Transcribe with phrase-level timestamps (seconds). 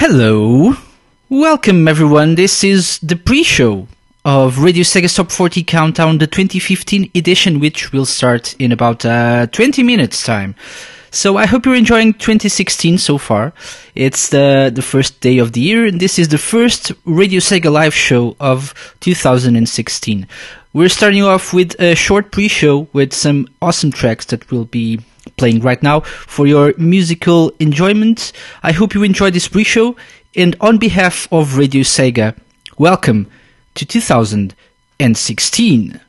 [0.00, 0.74] Hello.
[1.28, 2.36] Welcome, everyone.
[2.36, 3.88] This is the pre show
[4.24, 9.48] of Radio Sega Top 40 Countdown, the 2015 edition, which will start in about uh,
[9.48, 10.54] 20 minutes' time.
[11.10, 13.52] So I hope you're enjoying 2016 so far.
[13.96, 17.70] It's the, the first day of the year, and this is the first Radio Sega
[17.70, 20.28] live show of 2016.
[20.72, 25.00] We're starting off with a short pre show with some awesome tracks that will be
[25.38, 28.32] playing right now for your musical enjoyment.
[28.62, 29.96] I hope you enjoy this pre show,
[30.36, 32.36] and on behalf of Radio Sega,
[32.76, 33.26] welcome
[33.74, 36.00] to 2016.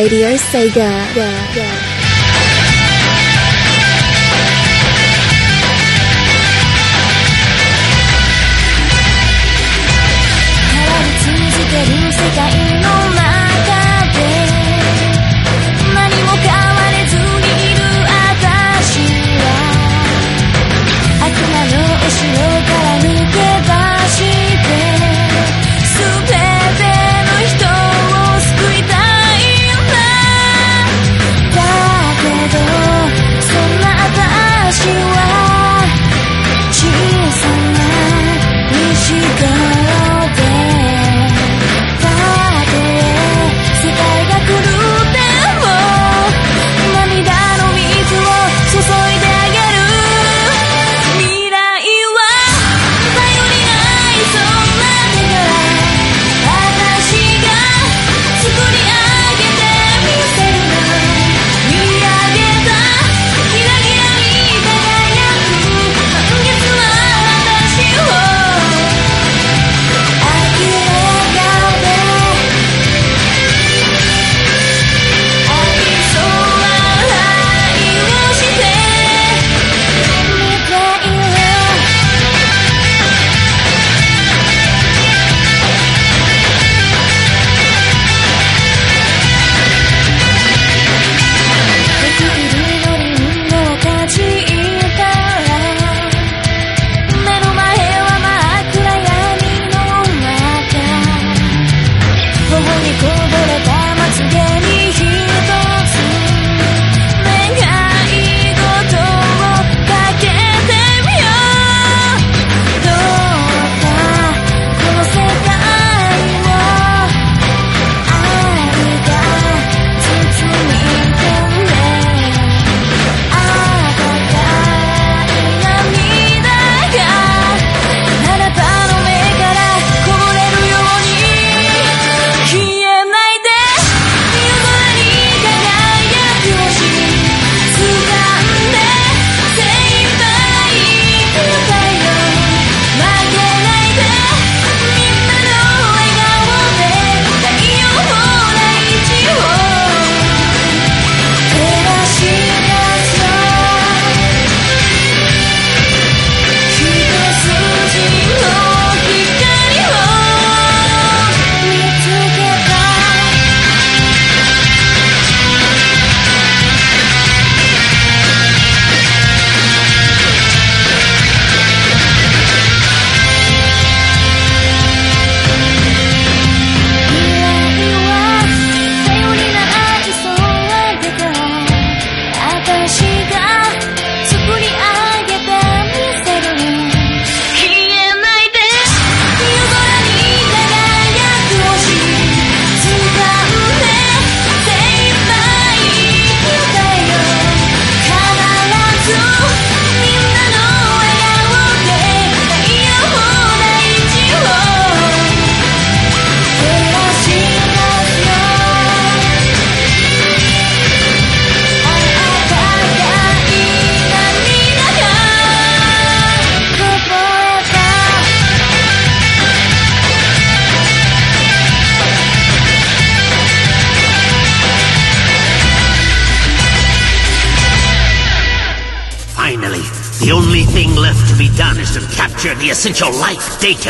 [0.00, 0.88] Radio Sega.
[1.14, 1.69] Yeah, yeah.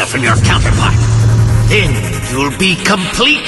[0.06, 0.94] from your counterpart.
[1.68, 1.92] Then
[2.30, 3.39] you'll be complete.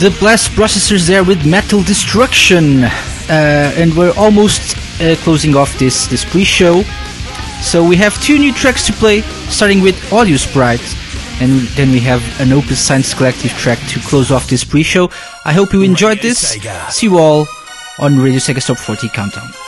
[0.00, 6.06] the blast processors there with Metal Destruction, uh, and we're almost uh, closing off this
[6.06, 6.82] this pre-show.
[7.60, 10.80] So we have two new tracks to play, starting with Audio Sprite,
[11.42, 15.10] and then we have an Opus Science Collective track to close off this pre-show.
[15.44, 16.38] I hope you enjoyed this.
[16.88, 17.46] See you all
[17.98, 19.59] on Radio Sega Top 40 Countdown.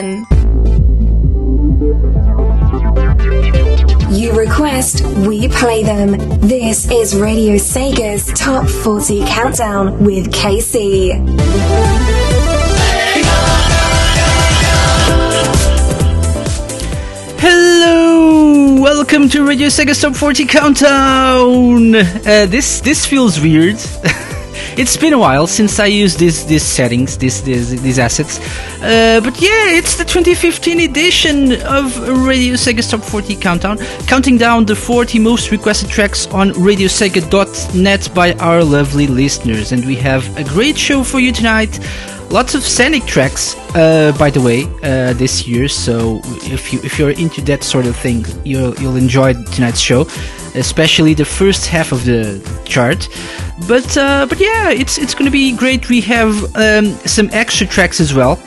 [0.00, 0.26] 7.
[4.12, 6.12] You request, we play them.
[6.40, 11.12] This is Radio Sega's Top 40 Countdown with KC.
[17.38, 21.94] Hello, welcome to Radio Sega Top 40 Countdown.
[21.94, 23.78] Uh, this this feels weird.
[24.76, 28.38] it's been a while since I used these these settings, these these, these assets.
[28.82, 34.64] Uh, but yeah, it's the 2015 edition of Radio Sega Top 40 Countdown, counting down
[34.64, 40.44] the 40 most requested tracks on RadioSega.net by our lovely listeners, and we have a
[40.44, 41.78] great show for you tonight.
[42.30, 45.66] Lots of scenic tracks, uh, by the way, uh, this year.
[45.66, 50.06] So if you if you're into that sort of thing, you'll you'll enjoy tonight's show,
[50.54, 53.08] especially the first half of the chart.
[53.68, 55.88] But uh, but yeah, it's it's to be great.
[55.88, 58.38] We have um, some extra tracks as well.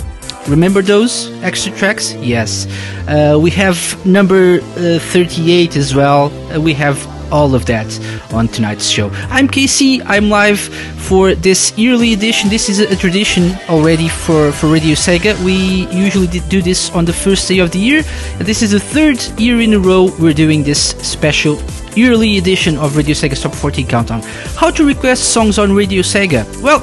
[0.48, 2.14] Remember those extra tracks?
[2.16, 2.68] Yes.
[3.08, 6.32] Uh, we have number uh, 38 as well.
[6.52, 6.98] Uh, we have
[7.32, 7.88] all of that
[8.34, 9.10] on tonight's show.
[9.30, 10.02] I'm Casey.
[10.04, 12.50] I'm live for this yearly edition.
[12.50, 15.34] This is a tradition already for, for Radio Sega.
[15.44, 18.04] We usually do this on the first day of the year.
[18.38, 21.58] This is the third year in a row we're doing this special
[21.96, 24.22] yearly edition of Radio Sega Top 40 Countdown.
[24.56, 26.46] How to request songs on Radio Sega?
[26.62, 26.82] Well,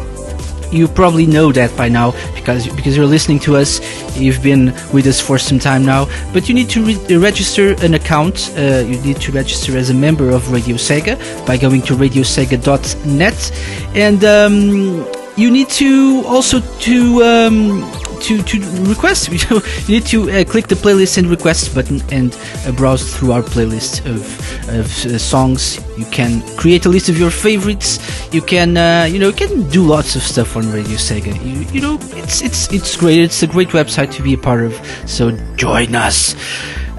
[0.72, 3.80] you probably know that by now because because you're listening to us.
[4.16, 7.94] You've been with us for some time now, but you need to re- register an
[7.94, 8.52] account.
[8.56, 13.52] Uh, you need to register as a member of Radio Sega by going to radiosega.net,
[13.96, 17.22] and um, you need to also to.
[17.22, 22.36] Um, to, to request, you, need to uh, click the playlist and request button and
[22.66, 24.22] uh, browse through our playlist of,
[24.68, 25.80] of uh, songs.
[25.98, 27.98] You can create a list of your favorites.
[28.32, 31.34] You can uh, you know you can do lots of stuff on Radio Sega.
[31.44, 33.18] You, you know it's it's it's great.
[33.18, 34.74] It's a great website to be a part of.
[35.06, 36.34] So join us.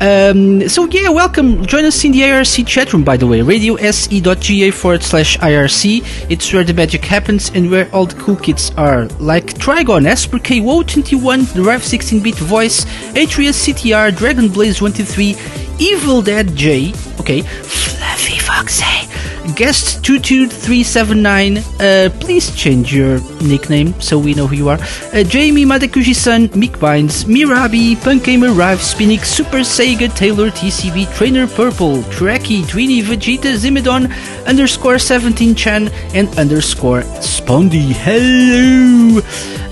[0.01, 1.63] Um, so yeah, welcome.
[1.67, 3.41] Join us in the IRC chat room, by the way.
[3.41, 6.27] RadioSE.ga forward slash IRC.
[6.27, 9.05] It's where the magic happens and where all the cool kids are.
[9.19, 12.83] Like Trigon, Esper K, Woe21, the Rev 16-bit voice,
[13.15, 15.37] Atreus CTR, Dragon Blaze 123,
[15.77, 19.07] Evil Dead J, okay, Fluffy Foxy,
[19.55, 24.79] Guest 22379, uh, please change your nickname so we know who you are.
[25.13, 31.97] Uh, Jamie Madekuji-san, Mick Vines, Mirabi, Punkamer, Rive, Spinix, Super Sega, Taylor, TCB, Trainer Purple,
[32.13, 34.11] Trekkie, Tweenie, Vegeta, Zimidon,
[34.47, 37.91] underscore 17 Chan, and underscore Spondy.
[37.91, 39.19] Hello!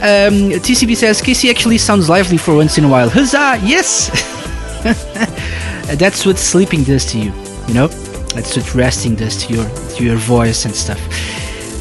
[0.01, 3.09] Um, TCB says, Casey actually sounds lively for once in a while.
[3.09, 3.59] Huzzah!
[3.63, 4.09] Yes!
[5.99, 7.33] That's what sleeping does to you,
[7.67, 8.08] you know?
[8.33, 10.99] That's what resting does to your to your voice and stuff.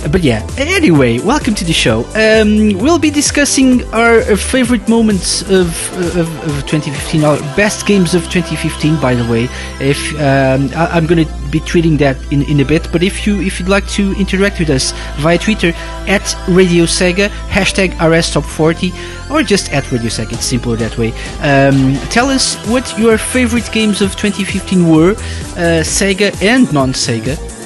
[0.06, 2.00] But yeah, anyway, welcome to the show.
[2.14, 5.68] Um, we'll be discussing our uh, favorite moments of,
[6.16, 9.00] of, of 2015, our best games of 2015.
[9.00, 9.48] By the way,
[9.80, 13.26] if um, I, I'm going to be tweeting that in, in a bit, but if
[13.26, 15.72] you if you'd like to interact with us via Twitter
[16.06, 21.10] at Radio Sega hashtag RSTop40 or just at Radio Sega, it's simpler that way.
[21.40, 27.57] Um, tell us what your favorite games of 2015 were, uh, Sega and non-Sega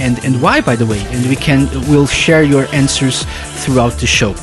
[0.00, 3.24] and and why by the way and we can we'll share your answers
[3.62, 4.34] throughout the show.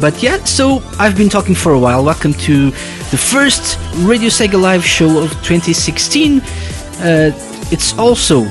[0.00, 2.04] But yeah so i've been talking for a while.
[2.04, 2.70] Welcome to
[3.10, 7.32] the first radio sega live show of 2016 uh,
[7.72, 8.44] it's also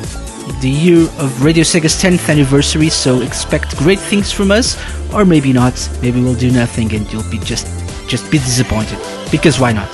[0.61, 4.77] the year of radio sega's 10th anniversary so expect great things from us.
[5.13, 5.73] Or maybe not.
[6.03, 7.67] Maybe we'll do nothing and you'll be just
[8.07, 8.99] just be disappointed.
[9.31, 9.89] Because why not?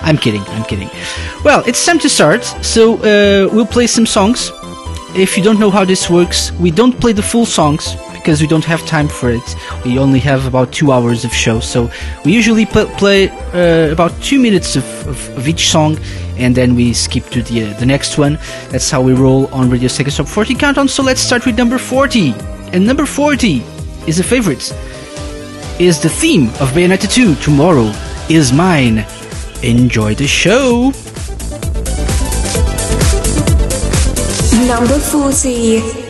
[0.00, 0.90] I'm kidding i'm kidding.
[1.44, 2.42] Well it's time to start.
[2.62, 4.50] So uh, we'll play some songs
[5.14, 8.46] if you don't know how this works, we don't play the full songs because we
[8.46, 9.56] don't have time for it.
[9.84, 11.90] We only have about two hours of show, so
[12.24, 15.98] we usually pl- play uh, about two minutes of, of, of each song,
[16.36, 18.38] and then we skip to the uh, the next one.
[18.70, 20.88] That's how we roll on Radio Sega Top 40 Countdown.
[20.88, 22.34] So let's start with number 40,
[22.72, 23.62] and number 40
[24.06, 24.72] is a favorite.
[25.80, 27.36] Is the theme of Bayonetta 2?
[27.36, 27.92] Tomorrow
[28.28, 29.06] is mine.
[29.62, 30.92] Enjoy the show.
[34.68, 36.07] Number 40.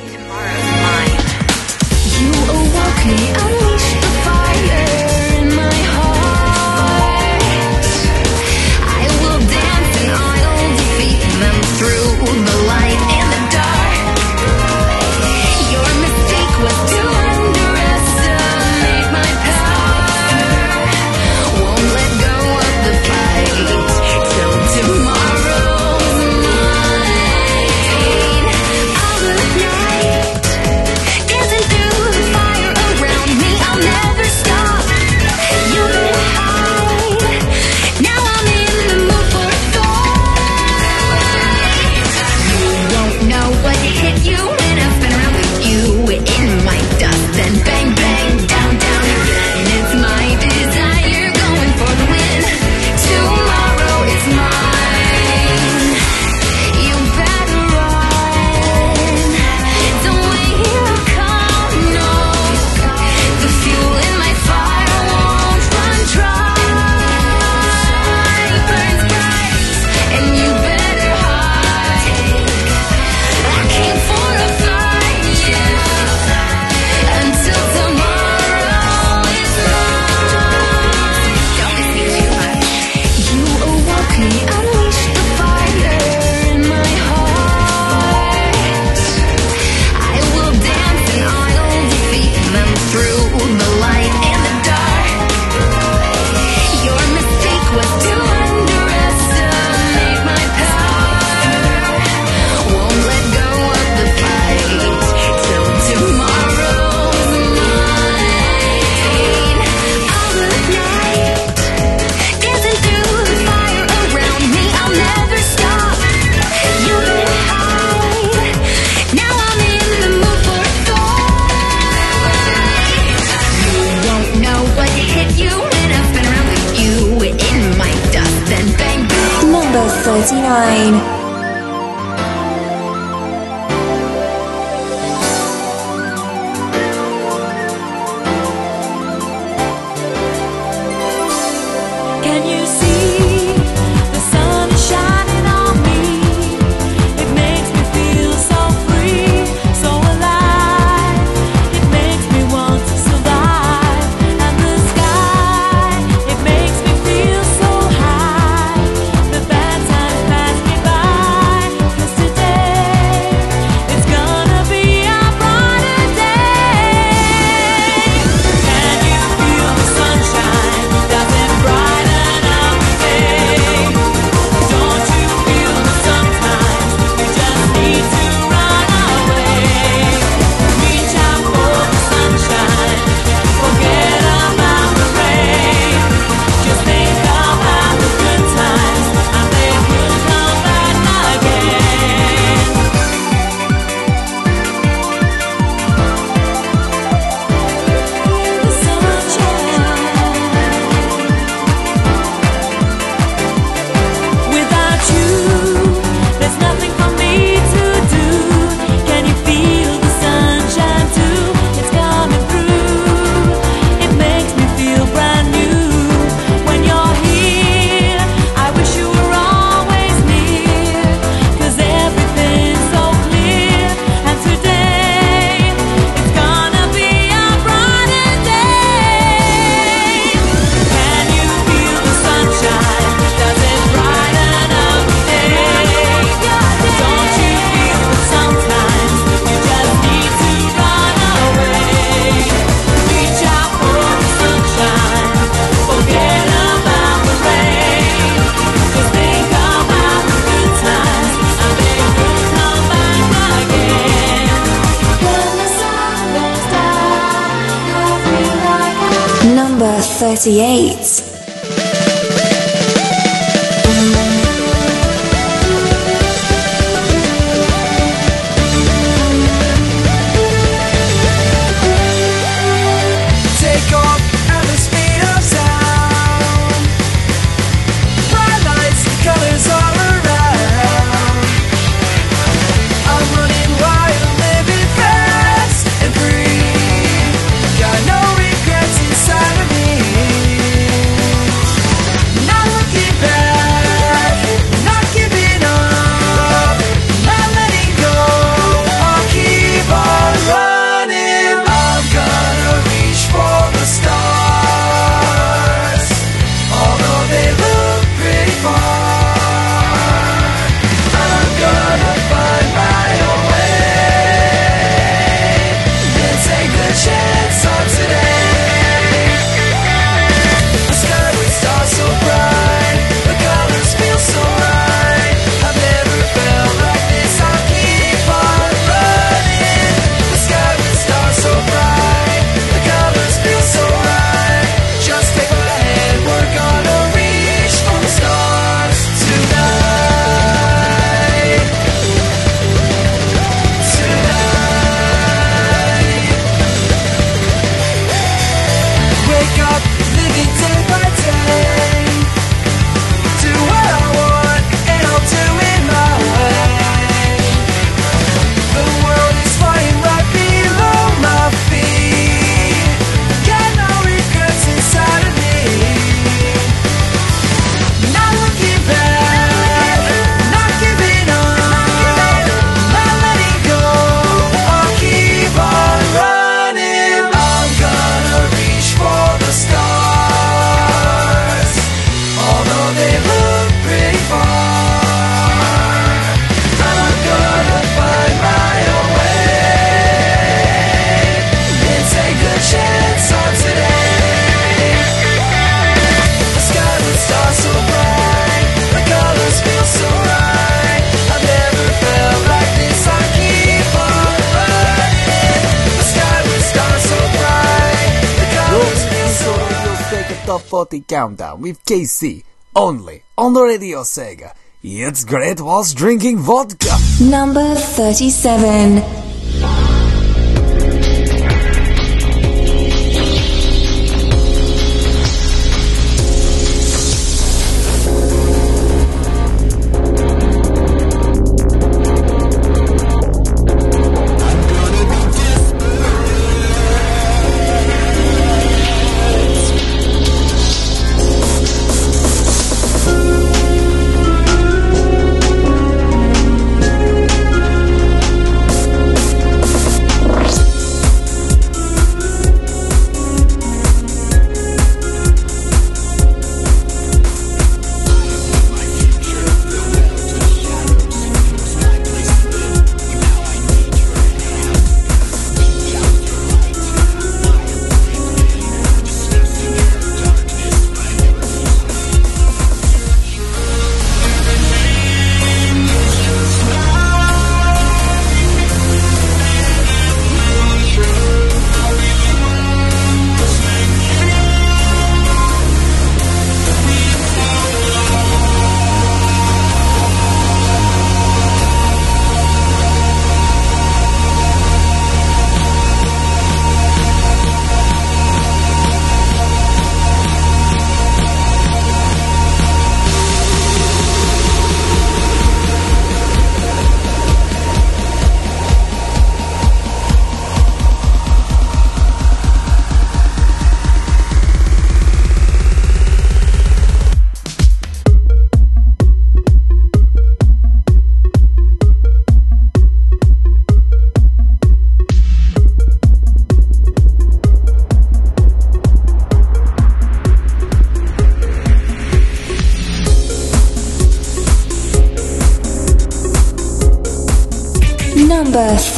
[410.98, 412.42] Weekly Countdown with KC
[412.74, 414.54] only on the Radio Sega.
[414.82, 416.96] It's great whilst drinking vodka.
[417.20, 419.27] Number 37.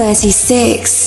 [0.00, 0.99] 36.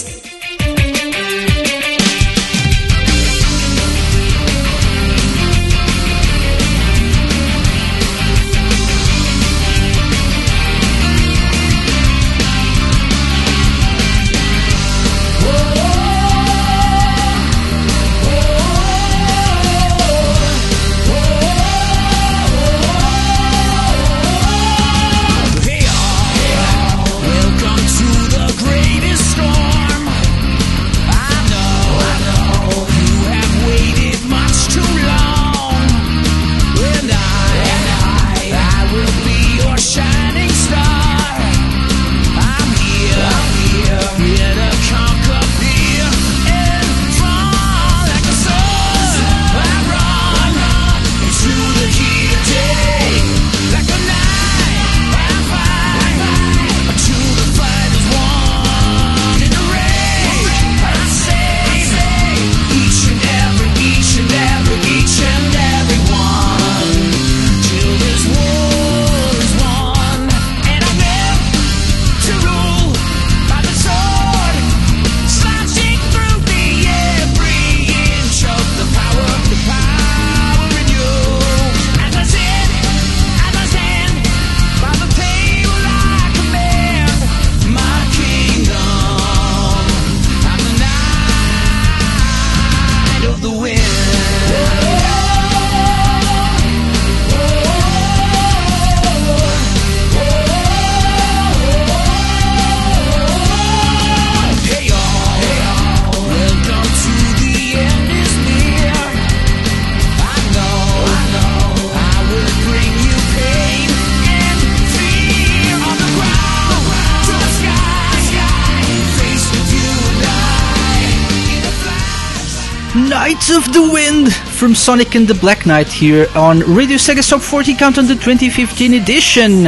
[124.75, 128.93] Sonic and the Black Knight here on Radio Sega Top 40 Count on the 2015
[128.93, 129.63] edition.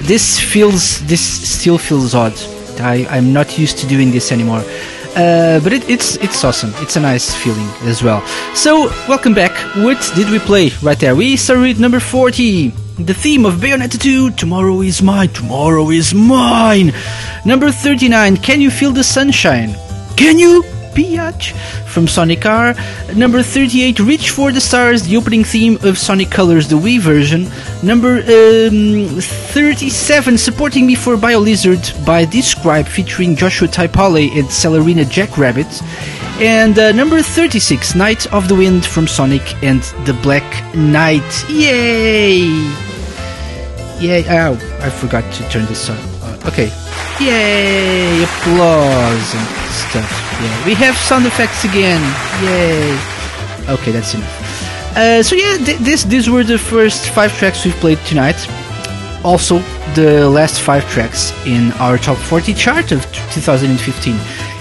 [0.00, 2.32] This feels, this still feels odd.
[2.80, 4.62] I, I'm not used to doing this anymore.
[5.16, 6.72] Uh, but it, it's it's awesome.
[6.76, 8.24] It's a nice feeling as well.
[8.54, 9.52] So welcome back.
[9.76, 11.16] What did we play right there?
[11.16, 12.68] We started number 40,
[12.98, 14.30] the theme of Bayonetta 2.
[14.32, 15.28] Tomorrow is mine.
[15.30, 16.92] Tomorrow is mine.
[17.44, 19.74] Number 39, Can you feel the sunshine?
[20.16, 20.62] Can you?
[20.90, 21.54] Biatch
[21.90, 22.74] from Sonic R.
[23.14, 27.50] Number 38, Reach for the Stars, the opening theme of Sonic Colors, the Wii version.
[27.82, 35.82] Number um, 37, Supporting Me for BioLizard by Describe, featuring Joshua Taipale and Celerina Jackrabbit.
[36.40, 41.44] And uh, number 36, Night of the Wind from Sonic and the Black Knight.
[41.50, 42.38] Yay!
[43.98, 44.24] Yay!
[44.28, 45.98] Oh, I forgot to turn this on.
[46.22, 46.70] Uh, okay.
[47.20, 48.22] Yay!
[48.22, 50.29] Applause and stuff.
[50.42, 52.00] Yeah, we have sound effects again.
[52.42, 52.96] Yay!
[53.74, 54.96] Okay, that's enough.
[54.96, 58.36] Uh, so yeah, th- this these were the first five tracks we've played tonight.
[59.22, 59.58] Also,
[59.94, 64.14] the last five tracks in our top 40 chart of t- 2015.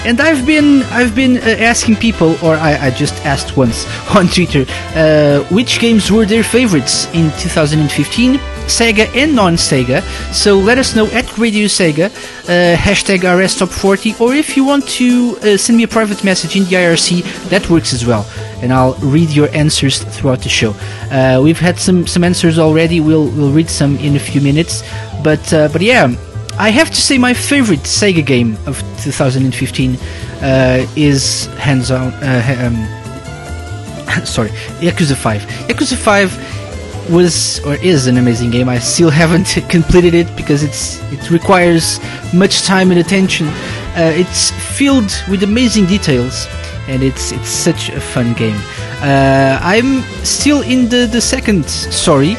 [0.05, 3.85] And I've been I've been uh, asking people, or I, I just asked once
[4.15, 10.01] on Twitter, uh, which games were their favorites in 2015, Sega and non-Sega.
[10.33, 14.63] So let us know at Radio Sega, uh, hashtag RS Top 40, or if you
[14.63, 18.25] want to uh, send me a private message in the IRC, that works as well.
[18.61, 20.71] And I'll read your answers throughout the show.
[21.11, 23.01] Uh, we've had some some answers already.
[23.01, 24.81] We'll we'll read some in a few minutes.
[25.23, 26.15] But uh, but yeah.
[26.59, 29.95] I have to say my favorite Sega game of 2015
[30.41, 32.11] uh, is hands on.
[32.15, 34.49] Uh, um, sorry,
[34.81, 35.41] Yakuza 5.
[35.69, 38.67] Yakuza 5 was or is an amazing game.
[38.67, 41.97] I still haven't completed it because it's it requires
[42.33, 43.47] much time and attention.
[43.95, 46.45] Uh, it's filled with amazing details,
[46.89, 48.59] and it's it's such a fun game.
[49.01, 52.35] Uh, I'm still in the the second story,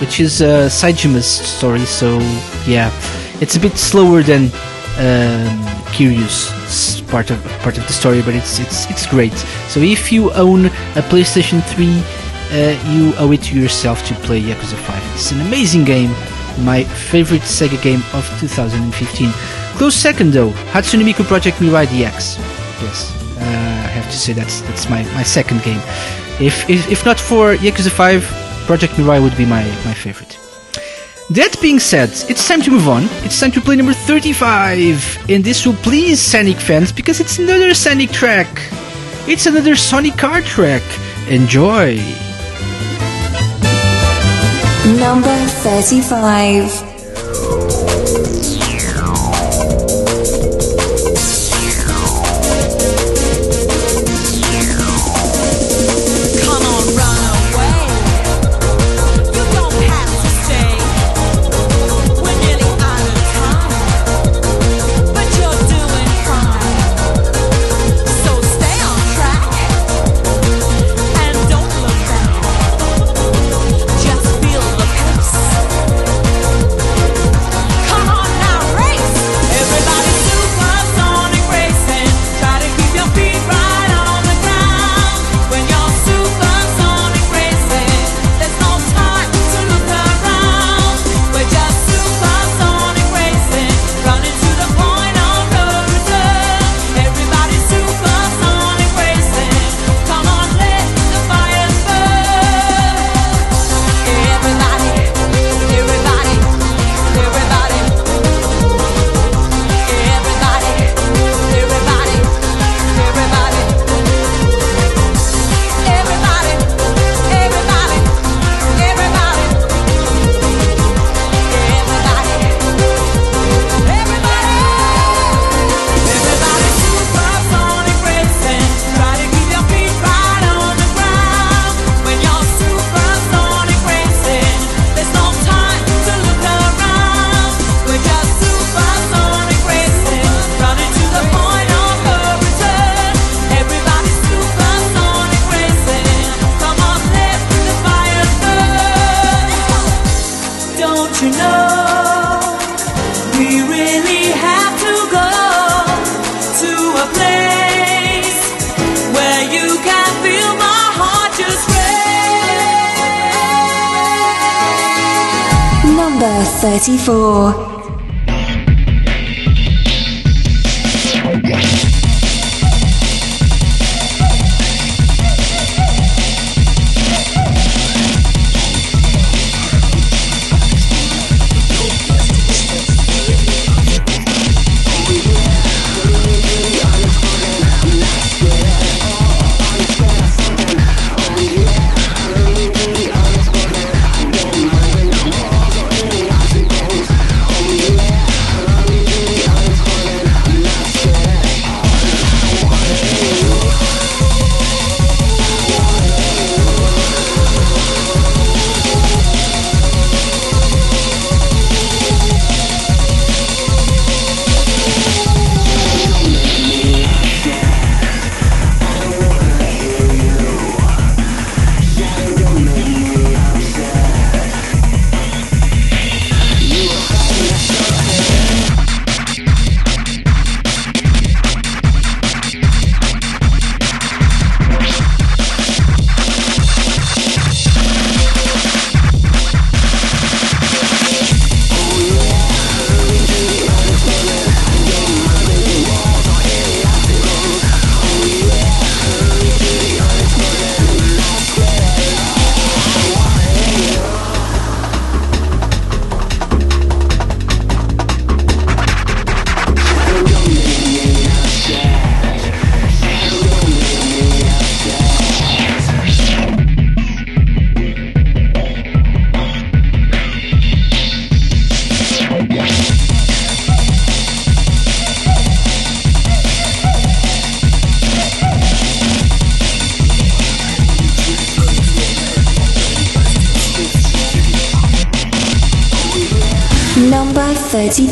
[0.00, 1.84] which is uh, Saejima's story.
[1.84, 2.18] So
[2.66, 2.90] yeah,
[3.40, 4.44] it's a bit slower than
[4.98, 5.58] um,
[5.94, 9.32] Kiryu's part of part of the story, but it's it's it's great.
[9.68, 11.86] So if you own a PlayStation 3,
[12.50, 15.14] uh, you owe it to yourself to play Yakuza 5.
[15.14, 16.10] It's an amazing game,
[16.64, 19.30] my favorite Sega game of 2015.
[19.78, 22.38] Close second though, Hatsune Miku Project Mirai DX.
[22.82, 25.80] Yes, uh, I have to say that's that's my, my second game.
[26.40, 30.38] If, if if not for Yakuza 5, Project Mirai would be my, my favorite.
[31.30, 33.04] That being said, it's time to move on.
[33.24, 35.30] It's time to play number 35.
[35.30, 38.46] And this will please Sonic fans because it's another Sonic track.
[39.26, 40.82] It's another Sonic car track.
[41.28, 41.96] Enjoy.
[45.00, 47.87] Number 35.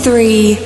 [0.07, 0.66] 33.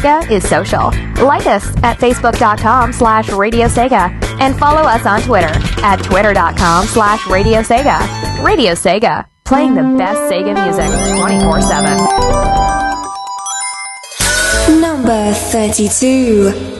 [0.00, 0.86] Sega is social.
[1.26, 5.52] Like us at facebook.com slash Radio Sega and follow us on Twitter
[5.84, 7.98] at twitter.com slash Radio Sega.
[8.42, 10.88] Radio Sega, playing the best Sega music
[11.18, 11.60] 24
[14.68, 14.80] 7.
[14.80, 16.79] Number 32.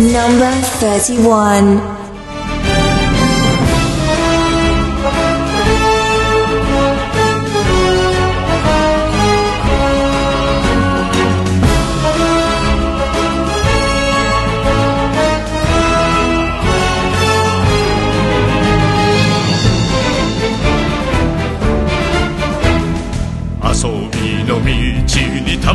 [0.00, 1.99] Number 31.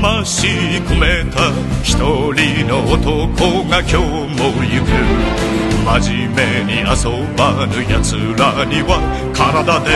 [0.05, 0.21] 魂
[0.85, 1.49] 込めた
[1.81, 3.95] 一人の男が今日
[4.37, 4.87] も行く。
[5.83, 6.93] 真面目に遊
[7.35, 9.01] ばぬ奴らには
[9.33, 9.89] 体で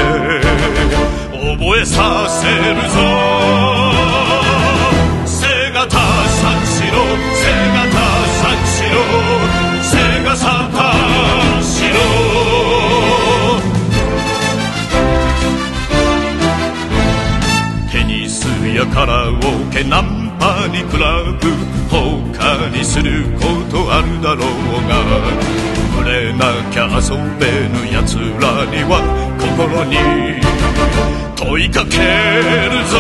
[1.38, 2.42] 覚えさせ
[2.74, 2.98] るぞ。
[5.28, 5.38] 背
[5.74, 5.96] が三
[6.66, 6.98] 四郎
[18.80, 19.34] やカラオ
[19.74, 21.52] ケナンパにクラブ
[21.90, 24.48] 他にすることあるだろう
[24.88, 25.04] が
[25.98, 29.04] 触れなきゃ遊べぬ奴らには
[29.38, 29.98] 心に
[31.36, 32.96] 問いかけるぞ。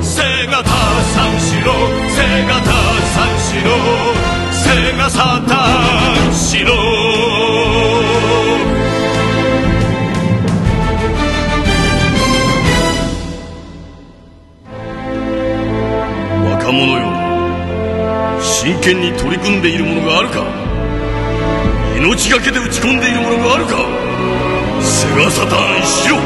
[0.00, 0.70] 背がた
[1.12, 1.68] 三四郎
[2.08, 2.16] 背
[2.48, 2.72] がた
[3.12, 3.68] 三四郎
[4.64, 7.01] 背がさ三四郎
[18.82, 20.42] 真剣に取り組んでいるものがあるか？
[21.96, 23.76] 命がけで打ち込んでいるものがあるか？
[24.82, 26.16] セガサターンしろ。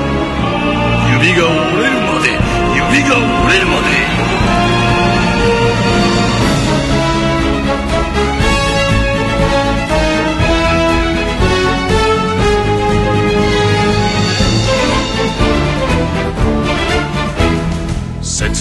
[1.20, 2.32] 指が折れるまで
[2.72, 4.65] 指が折れるまで。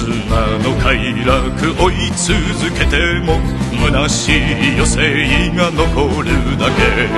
[0.05, 0.93] 刹那の快
[1.25, 2.29] 楽追い続
[2.77, 2.93] けて
[3.25, 3.41] も
[3.87, 4.43] 虚しい
[4.75, 6.29] 余生が残る
[6.59, 7.09] だけ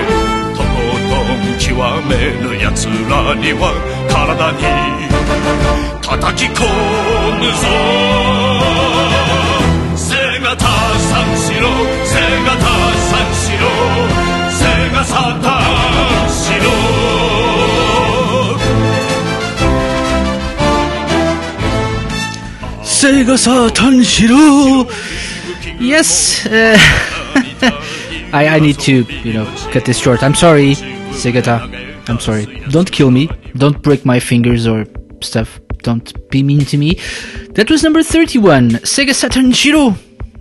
[0.56, 0.72] とこ
[1.10, 1.76] とん極
[2.08, 3.76] めぬ奴らには
[4.08, 4.64] 体に
[6.02, 6.64] 叩き込
[7.36, 7.68] むぞ
[9.98, 10.64] 背がた
[10.98, 11.68] 三四郎
[12.06, 12.16] 背
[12.46, 12.64] がた
[13.04, 13.68] 三四郎
[14.50, 14.64] 背
[14.96, 15.52] がさ三
[16.30, 17.37] 四郎
[22.98, 24.90] Sega Saturn Shiro!
[25.80, 26.76] Yes, uh,
[28.34, 30.24] I, I need to, you know, cut this short.
[30.24, 30.74] I'm sorry,
[31.14, 32.10] Segata.
[32.10, 32.46] I'm sorry.
[32.72, 33.30] Don't kill me.
[33.56, 34.86] Don't break my fingers or
[35.22, 35.62] stuff.
[35.84, 36.96] Don't be mean to me.
[37.52, 39.96] That was number 31, Sega Saturn Shiro!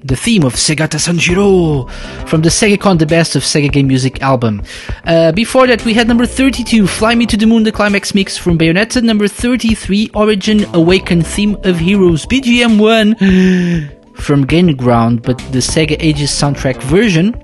[0.07, 1.91] The theme of Segata Sanshiro
[2.29, 4.63] from the Segacon The Best of Sega Game Music album.
[5.05, 8.39] Uh, before that, we had number 32, Fly Me to the Moon, the climax mix
[8.39, 9.03] from Bayonetta.
[9.03, 15.97] Number 33, Origin Awaken theme of Heroes, BGM 1 from Game Ground, but the Sega
[15.99, 17.43] Ages soundtrack version.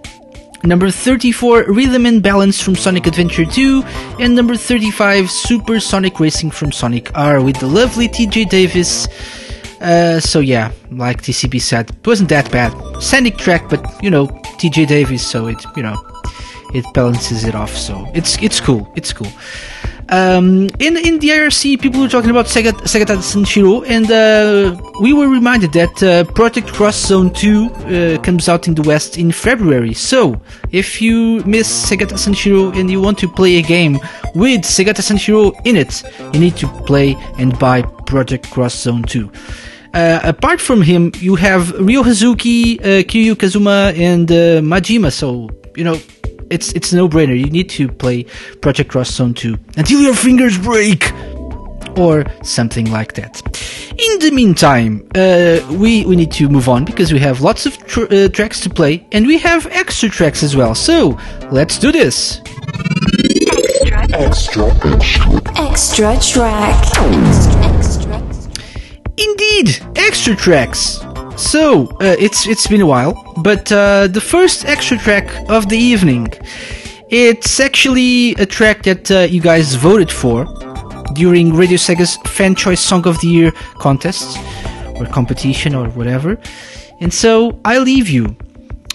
[0.62, 3.82] Number 34, Rhythm and Balance from Sonic Adventure 2.
[4.20, 9.08] And number 35, Super Sonic Racing from Sonic R with the lovely TJ Davis.
[9.82, 12.72] Uh, so yeah, like TCB said, it wasn't that bad.
[13.02, 14.28] Scenic track, but you know,
[14.58, 15.96] TJ Davis, so it, you know,
[16.72, 19.26] it balances it off, so it's, it's cool, it's cool.
[20.08, 25.12] Um, in in the IRC, people were talking about Sega Sega Sanshiro, and uh, we
[25.12, 29.32] were reminded that uh, Project Cross Zone 2 uh, comes out in the West in
[29.32, 29.94] February.
[29.94, 33.94] So, if you miss Sega Sanshiro and you want to play a game
[34.34, 36.02] with Sega Sanshiro in it,
[36.34, 39.30] you need to play and buy Project Cross Zone 2.
[39.94, 45.12] Uh, apart from him, you have Ryo Hazuki, uh, Kazuma, and uh, Majima.
[45.12, 45.98] So you know,
[46.50, 47.38] it's it's no-brainer.
[47.38, 48.24] You need to play
[48.60, 51.12] Project Cross Zone 2 until your fingers break,
[51.96, 53.42] or something like that.
[53.98, 57.76] In the meantime, uh, we we need to move on because we have lots of
[57.86, 60.74] tr- uh, tracks to play, and we have extra tracks as well.
[60.74, 61.18] So
[61.50, 62.40] let's do this.
[64.14, 64.70] Extra
[66.18, 66.18] track.
[66.18, 67.71] Extra.
[69.16, 71.00] Indeed, extra tracks.
[71.36, 75.76] So uh, it's it's been a while, but uh, the first extra track of the
[75.76, 76.28] evening,
[77.08, 80.44] it's actually a track that uh, you guys voted for
[81.14, 84.38] during Radio Sega's Fan Choice Song of the Year contest
[84.96, 86.38] or competition or whatever,
[87.00, 88.36] and so I leave you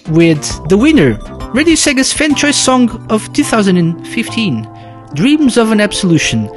[0.09, 1.18] with the winner,
[1.53, 4.68] Radio Sega's Fan Choice Song of 2015,
[5.13, 6.49] "Dreams of an Absolution,"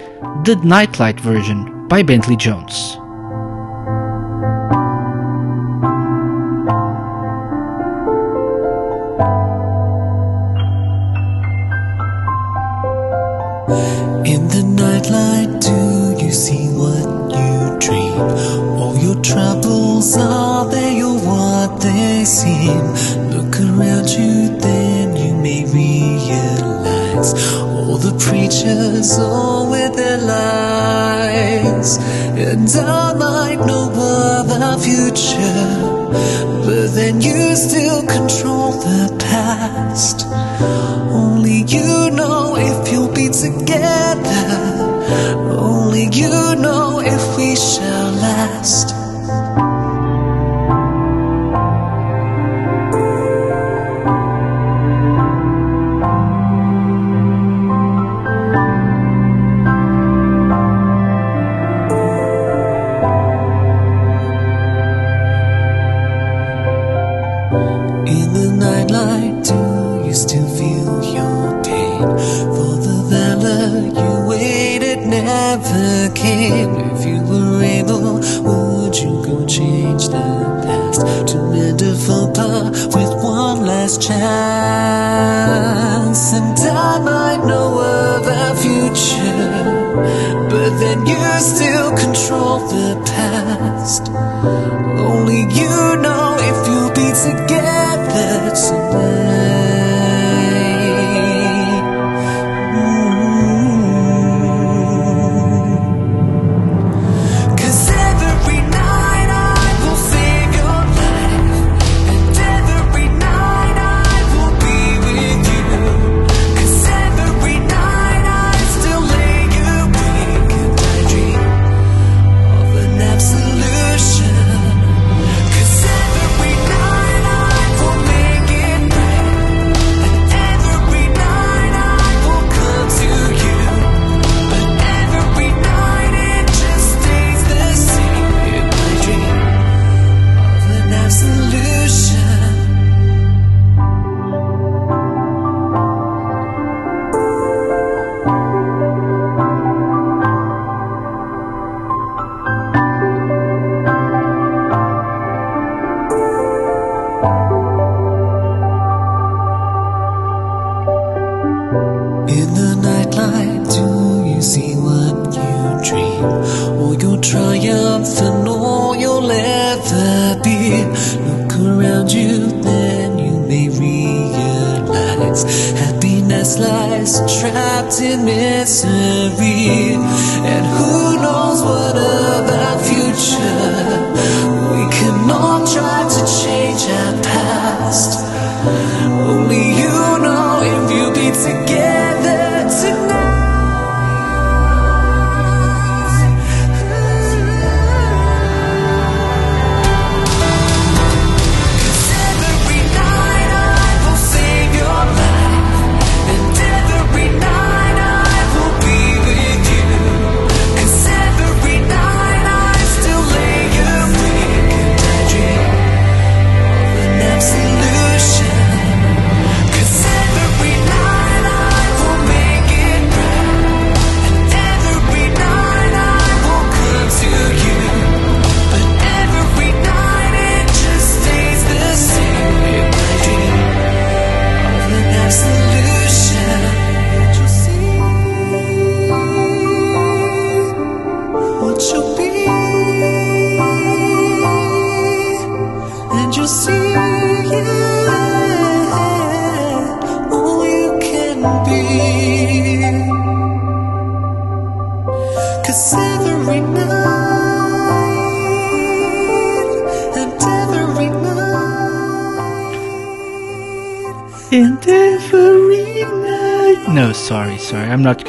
[0.45, 2.97] the Nightlight version by Bentley Jones.
[13.71, 18.21] In the nightlight, do you see what you dream?
[18.81, 22.83] All your troubles are they or what they seem?
[23.31, 31.99] Look around you, then you may realize all the preachers all with their lies.
[32.35, 36.11] And I might know of our future,
[36.67, 40.27] but then you still control the past.
[43.43, 44.00] If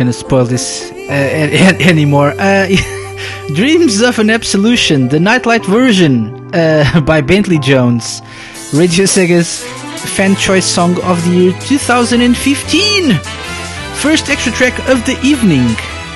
[0.01, 2.33] gonna spoil this uh, anymore.
[2.39, 2.67] Uh,
[3.53, 8.19] Dreams of an Absolution, the Nightlight version uh, by Bentley Jones,
[8.73, 9.63] Radio Sega's
[10.15, 13.13] fan choice song of the year 2015.
[13.93, 15.67] First extra track of the evening.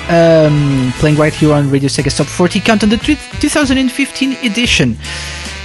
[0.08, 4.96] Um, playing right here on Radio Sega's Top 40 Count on the tw- 2015 edition.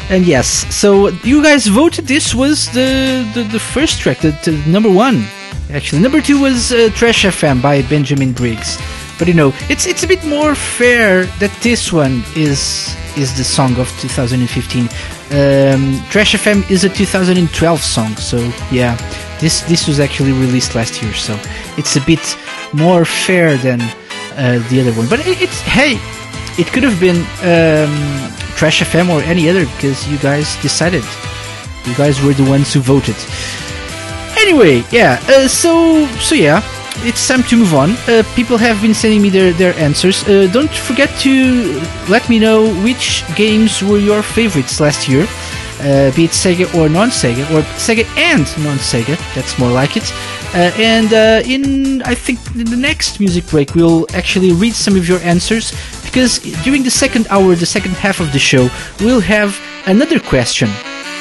[0.09, 4.51] And yes, so you guys voted this was the the, the first track, the, the
[4.69, 5.25] number one.
[5.73, 8.77] Actually, number two was uh, Trash FM by Benjamin Briggs.
[9.17, 13.43] But you know, it's it's a bit more fair that this one is is the
[13.43, 14.81] song of 2015.
[14.83, 14.89] Um,
[16.09, 18.37] Trash FM is a 2012 song, so
[18.71, 18.97] yeah,
[19.39, 21.39] this this was actually released last year, so
[21.77, 22.37] it's a bit
[22.73, 23.79] more fair than
[24.35, 25.07] uh, the other one.
[25.07, 25.99] But it, it's hey,
[26.57, 27.93] it could have been um,
[28.57, 31.03] Trash FM or any other because you guys decided
[31.87, 33.15] You guys were the ones who voted.
[34.51, 35.17] Anyway, yeah.
[35.29, 36.61] Uh, so so yeah,
[37.07, 37.91] it's time to move on.
[38.05, 40.27] Uh, people have been sending me their their answers.
[40.27, 41.79] Uh, don't forget to
[42.09, 45.23] let me know which games were your favorites last year.
[45.79, 49.15] Uh, be it Sega or non-Sega, or Sega and non-Sega.
[49.35, 50.11] That's more like it.
[50.53, 54.97] Uh, and uh, in I think in the next music break, we'll actually read some
[54.97, 55.71] of your answers
[56.03, 60.67] because during the second hour, the second half of the show, we'll have another question.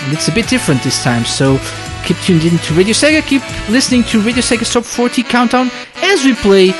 [0.02, 1.60] And it's a bit different this time, so
[2.04, 6.24] keep tuned in to Radio Sega, keep listening to Radio Sega's Top 40 Countdown as
[6.24, 6.72] we play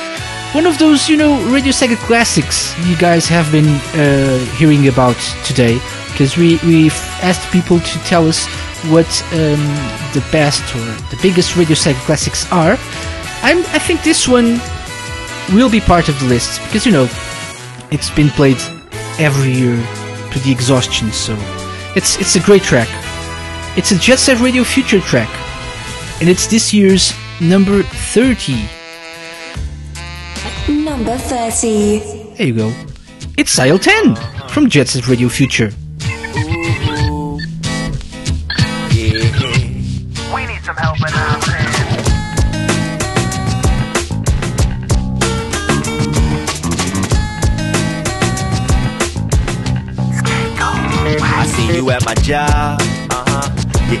[0.53, 5.15] one of those, you know, Radio Sega classics you guys have been uh, hearing about
[5.45, 5.79] today.
[6.11, 8.45] Because we, we've asked people to tell us
[8.91, 9.63] what um,
[10.13, 12.77] the best or the biggest Radio Sega classics are.
[13.43, 14.59] I'm, I think this one
[15.53, 17.07] will be part of the list because, you know,
[17.91, 18.57] it's been played
[19.19, 19.75] every year
[20.31, 21.35] to the exhaustion, so
[21.95, 22.89] it's, it's a great track.
[23.77, 25.29] It's a Jet Set Radio Future track,
[26.19, 28.67] and it's this year's number 30.
[30.83, 32.35] Number 30.
[32.35, 32.73] There you go.
[33.37, 34.15] It's Aisle 10
[34.49, 35.71] from Jet Set Radio Future.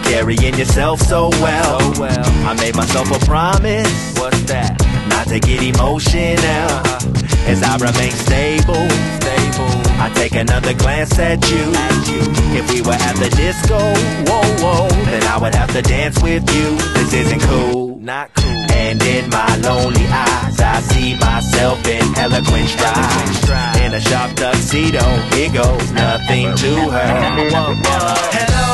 [0.03, 1.93] You're carrying yourself so well.
[1.93, 2.25] So well.
[2.47, 4.17] I made myself a promise.
[4.17, 4.79] What's that?
[5.09, 6.37] Not to get emotional.
[6.37, 7.47] Uh-huh.
[7.47, 8.89] As I remain stable.
[9.19, 9.91] Stable.
[10.01, 11.63] I take another glance at you.
[11.73, 12.21] At you.
[12.57, 13.77] If we were at the disco,
[14.29, 16.77] whoa, whoa, then I would have to dance with you.
[16.93, 17.97] This isn't cool.
[17.99, 18.50] Not cool.
[18.83, 23.77] And in my lonely eyes, I see myself in eloquent stride.
[23.85, 25.05] In a sharp tuxedo,
[25.35, 27.11] here goes nothing to her.
[27.53, 28.67] Hello,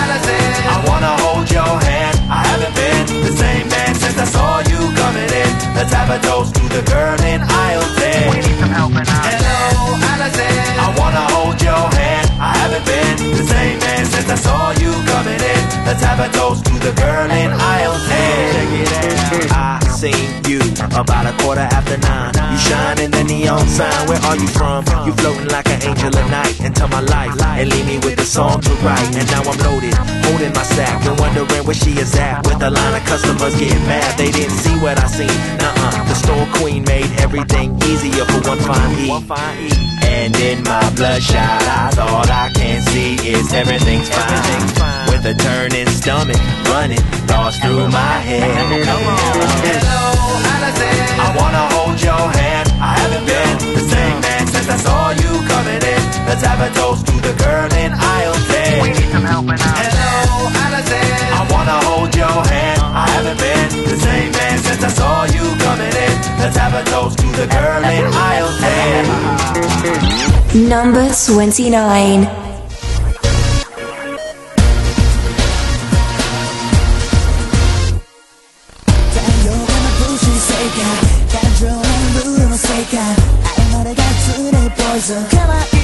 [0.00, 0.46] Allison.
[0.66, 2.16] I wanna hold your hand.
[2.28, 5.50] I haven't been the same man since I saw you coming in.
[5.78, 8.30] Let's have a toast to the girl in aisle 10.
[8.30, 10.54] We need some help in our Hello, Allison.
[10.84, 12.21] I wanna hold your hand.
[12.38, 15.62] I haven't been the same man since I saw you coming in.
[15.86, 18.52] Let's have a toast to the girl in aisle 10.
[18.54, 19.84] Check it out.
[19.84, 20.60] I seen you
[20.94, 22.34] about a quarter after nine.
[22.52, 24.08] You shine in the neon sign.
[24.08, 24.84] Where are you from?
[25.06, 28.24] You floating like an angel at night into my life and leave me with a
[28.24, 29.14] song to write.
[29.14, 29.94] And now I'm loaded,
[30.26, 32.46] holding my sack and wondering where she is at.
[32.46, 35.36] With a line of customers getting mad, they didn't see what I seen.
[35.58, 36.08] Nuh-uh.
[36.08, 40.01] The store queen made everything easier for one fine E.
[40.22, 45.10] And in my bloodshot eyes, all I can see is everything's fine.
[45.10, 46.38] With a turning stomach,
[46.70, 48.46] running thoughts through my head.
[48.70, 48.98] Hello,
[50.46, 50.94] Allison.
[51.18, 52.68] I wanna hold your hand.
[52.78, 56.02] I haven't been the same man since I saw you coming in.
[56.30, 58.82] Let's have a toast to the girl in aisle 10.
[58.82, 61.11] We need some help in our Hello, Allison
[61.66, 62.80] wanna hold your hand.
[62.82, 66.14] I haven't been the same man since I saw you coming in.
[66.40, 68.52] Let's have a toast to the girl in aisle
[70.54, 70.68] 10.
[70.68, 72.42] Number 29.
[85.30, 85.81] Come on.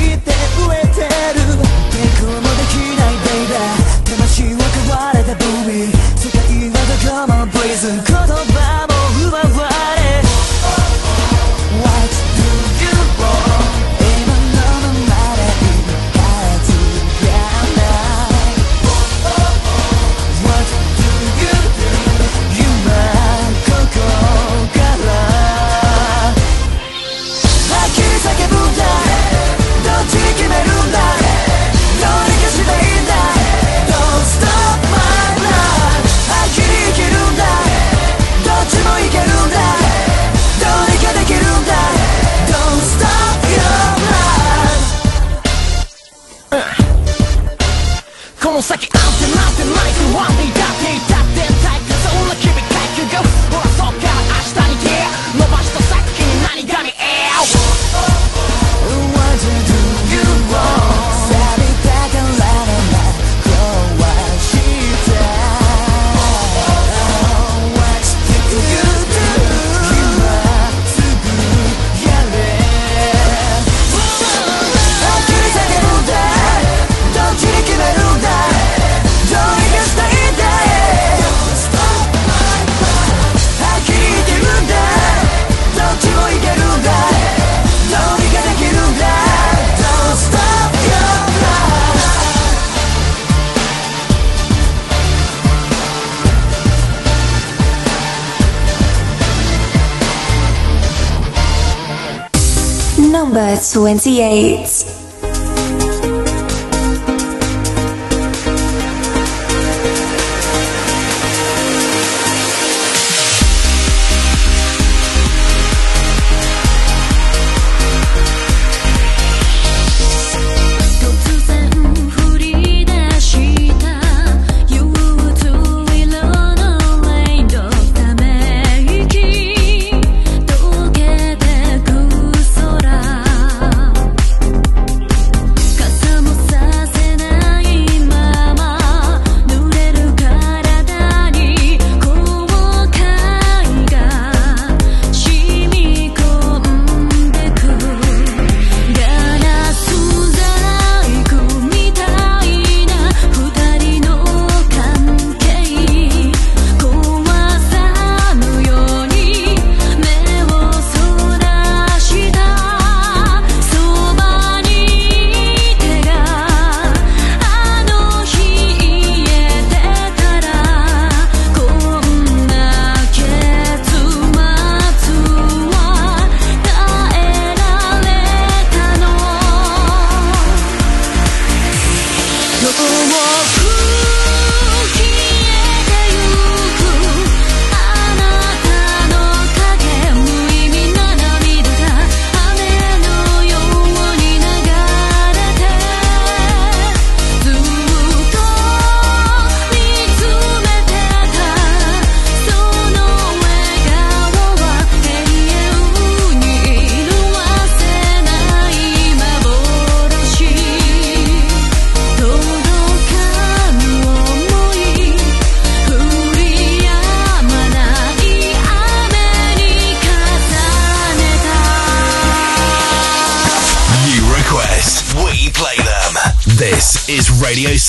[103.78, 104.88] 28.「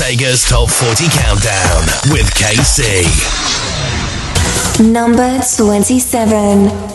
[0.10, 1.82] Sega's Top 40 Countdown
[2.12, 3.05] with KC.
[4.91, 6.88] Number 27.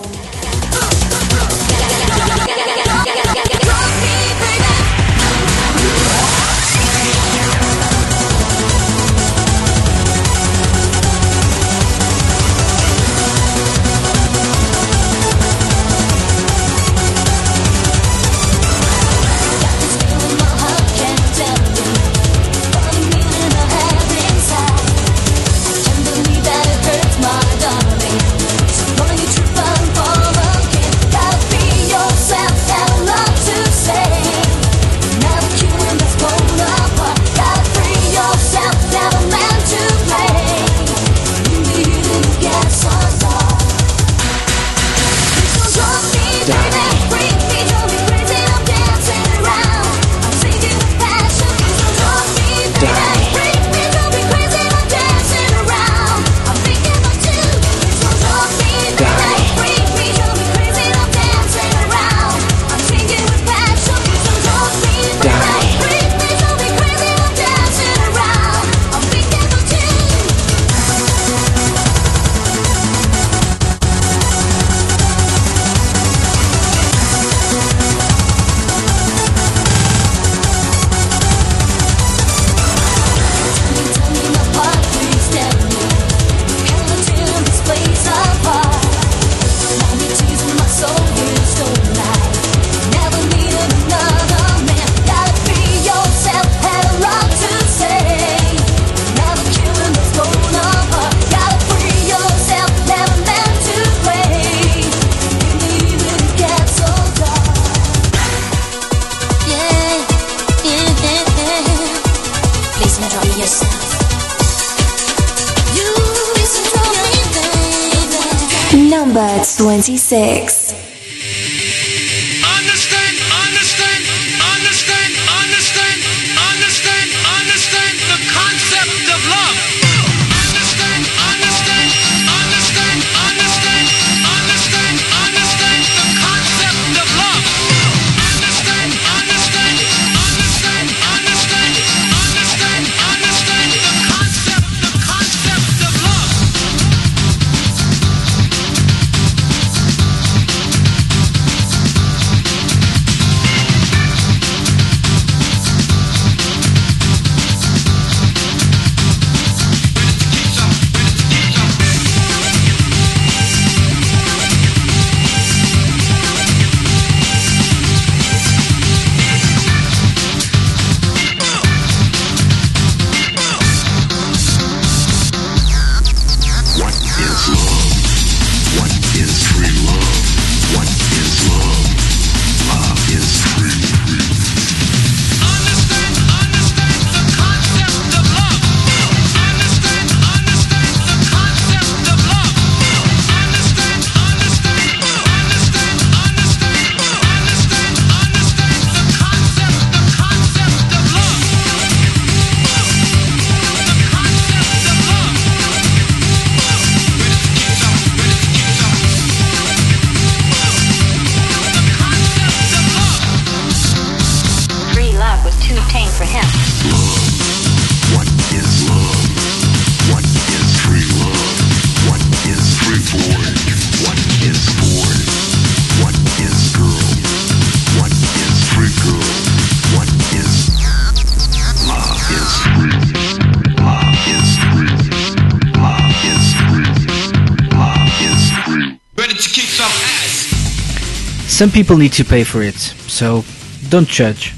[241.55, 243.45] Some people need to pay for it, so
[243.89, 244.55] don't judge.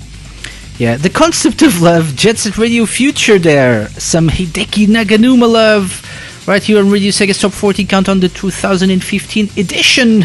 [0.79, 3.89] Yeah, the concept of love, Jet Set Radio Future there.
[3.91, 6.03] Some Hideki Naganuma love.
[6.49, 10.23] Right here on Radio Sega's Top 40 Count on the 2015 edition.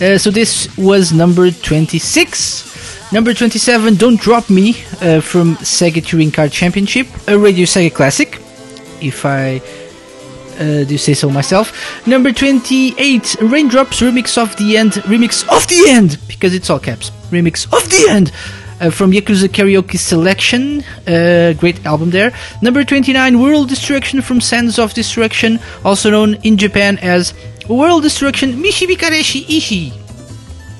[0.00, 3.12] Uh, so this was number 26.
[3.12, 8.38] Number 27, Don't Drop Me uh, from Sega Touring Car Championship, a Radio Sega classic.
[9.00, 9.60] If I
[10.58, 12.06] uh, do say so myself.
[12.06, 14.92] Number 28, Raindrops Remix of the End.
[15.08, 16.18] Remix of the End!
[16.28, 17.10] Because it's all caps.
[17.30, 18.32] Remix of the End!
[18.80, 20.82] Uh, from Yakuza Karaoke Selection.
[21.06, 22.32] Uh, great album there.
[22.60, 27.32] Number 29, World Destruction from Sands of Destruction, also known in Japan as
[27.68, 29.92] World Destruction Michibikareshi Ishi.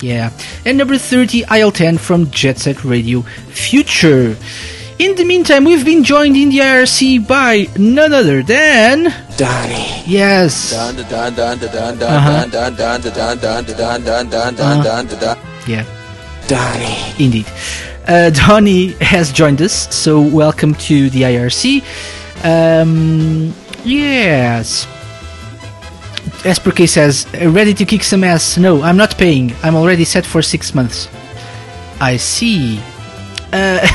[0.01, 0.31] Yeah.
[0.67, 4.37] And number 30, Aisle 10 from Jet Set Radio Future.
[4.99, 10.03] In the meantime, we've been joined in the IRC by none other than Donnie.
[10.07, 10.73] Yes.
[15.67, 15.85] Yeah.
[16.49, 16.97] Donnie.
[17.23, 17.47] Indeed.
[18.09, 21.83] Uh, Donnie has joined us, so welcome to the IRC.
[22.43, 23.53] Um,
[23.85, 24.87] yes.
[26.45, 28.57] Esperke says, ready to kick some ass.
[28.57, 29.55] No, I'm not paying.
[29.63, 31.09] I'm already set for six months.
[32.01, 32.81] I see.
[33.53, 33.87] Uh,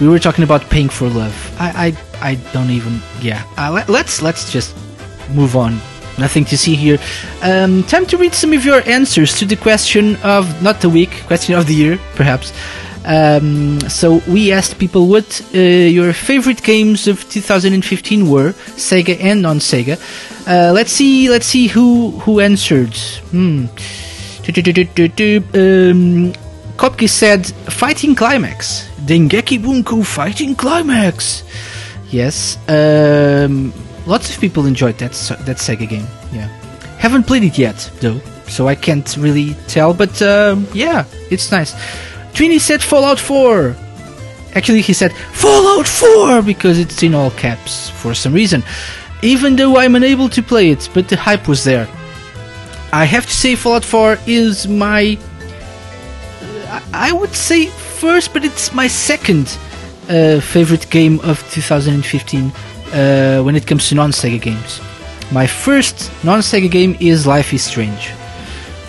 [0.00, 1.34] we were talking about paying for love.
[1.58, 3.00] I, I, I don't even.
[3.20, 3.44] Yeah.
[3.56, 4.74] Uh, let, let's let's just
[5.30, 5.80] move on.
[6.18, 6.98] Nothing to see here.
[7.42, 11.10] Um, time to read some of your answers to the question of not the week,
[11.26, 12.52] question of the year, perhaps.
[13.04, 19.42] Um, so we asked people what uh, your favorite games of 2015 were, Sega and
[19.42, 19.98] non-Sega.
[20.46, 21.28] Uh, let's see.
[21.28, 22.96] Let's see who who answered.
[23.30, 23.66] Hmm.
[24.46, 26.32] Um,
[26.76, 28.88] Kopke said Fighting Climax.
[29.06, 31.44] Dengeki Bunko Fighting Climax.
[32.10, 32.56] Yes.
[32.68, 33.72] Um,
[34.06, 35.12] lots of people enjoyed that
[35.46, 36.06] that Sega game.
[36.32, 36.48] Yeah.
[36.98, 39.92] Haven't played it yet though, so I can't really tell.
[39.94, 41.74] But um, yeah, it's nice.
[42.32, 43.76] Trini said Fallout 4.
[44.54, 48.62] Actually, he said Fallout 4 because it's in all caps for some reason.
[49.22, 51.88] Even though I'm unable to play it, but the hype was there.
[52.92, 55.18] I have to say, Fallout 4 is my.
[56.92, 57.70] I would say
[58.04, 59.46] first, but it's my second
[60.10, 62.52] uh, favorite game of 2015
[62.92, 64.80] uh, when it comes to non Sega games.
[65.32, 68.12] My first non Sega game is Life is Strange.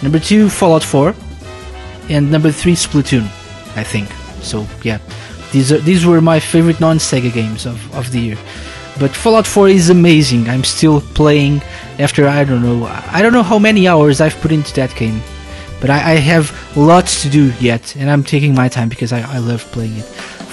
[0.04, 1.16] Number two, Fallout 4.
[2.10, 3.24] And number three, Splatoon,
[3.78, 4.10] I think.
[4.42, 5.00] So, yeah.
[5.54, 8.38] These, are, these were my favorite non Sega games of, of the year.
[9.00, 10.50] But Fallout 4 is amazing.
[10.50, 11.62] I'm still playing
[12.00, 15.22] after I don't know I don't know how many hours I've put into that game.
[15.82, 19.22] But I, I have lots to do yet, and I'm taking my time because I,
[19.22, 20.06] I love playing it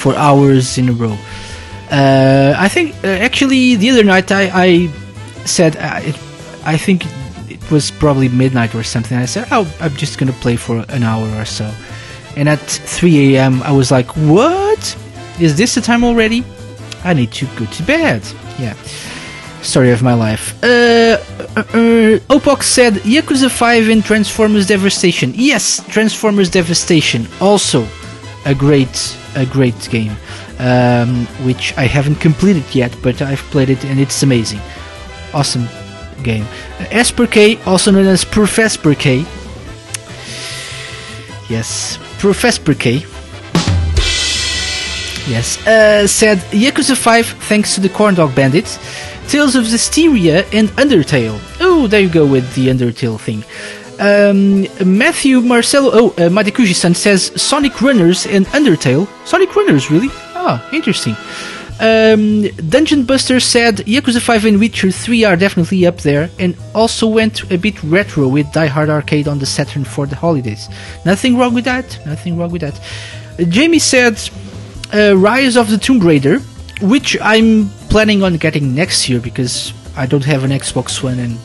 [0.02, 1.16] for hours in a row.
[1.90, 4.86] Uh, I think uh, actually the other night I, I
[5.44, 6.16] said uh, it,
[6.64, 7.04] I think
[7.48, 9.16] it was probably midnight or something.
[9.16, 11.70] I said, "Oh, I'm just gonna play for an hour or so."
[12.34, 14.96] And at 3 a.m., I was like, "What?
[15.38, 16.44] Is this the time already?
[17.04, 18.22] I need to go to bed."
[18.58, 18.74] Yeah,
[19.62, 20.62] story of my life.
[20.62, 25.32] Uh, uh, uh, Opox said Yakuza 5 and Transformers Devastation.
[25.34, 27.26] Yes, Transformers Devastation.
[27.40, 27.86] Also,
[28.44, 30.16] a great, a great game,
[30.58, 34.60] um, which I haven't completed yet, but I've played it and it's amazing.
[35.32, 35.66] Awesome
[36.22, 36.46] game.
[36.78, 39.24] Uh, K, also known as Professor K.
[41.48, 43.04] Yes, Professor K.
[45.28, 48.78] Yes, uh, said Yakuza 5 thanks to the Corn Dog Bandits,
[49.32, 51.40] Tales of Zestiria, and Undertale.
[51.58, 53.42] Oh, there you go with the Undertale thing.
[53.98, 59.08] Um, Matthew Marcelo, oh, uh, Madikuji-san says Sonic Runners and Undertale.
[59.26, 60.10] Sonic Runners, really?
[60.34, 61.16] Ah, interesting.
[61.80, 67.06] Um, Dungeon Buster said Yakuza 5 and Witcher 3 are definitely up there, and also
[67.06, 70.68] went a bit retro with Die Hard Arcade on the Saturn for the holidays.
[71.06, 71.98] Nothing wrong with that.
[72.04, 72.78] Nothing wrong with that.
[73.40, 74.20] Uh, Jamie said
[74.92, 76.40] uh, Rise of the Tomb Raider,
[76.82, 81.36] which I'm planning on getting next year because I don't have an Xbox One and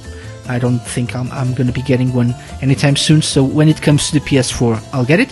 [0.47, 3.21] I don't think I'm, I'm going to be getting one anytime soon.
[3.21, 5.29] So when it comes to the PS4, I'll get it.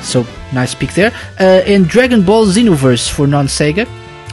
[0.00, 1.12] So nice pick there.
[1.38, 3.86] Uh, and Dragon Ball Xenoverse for non Sega.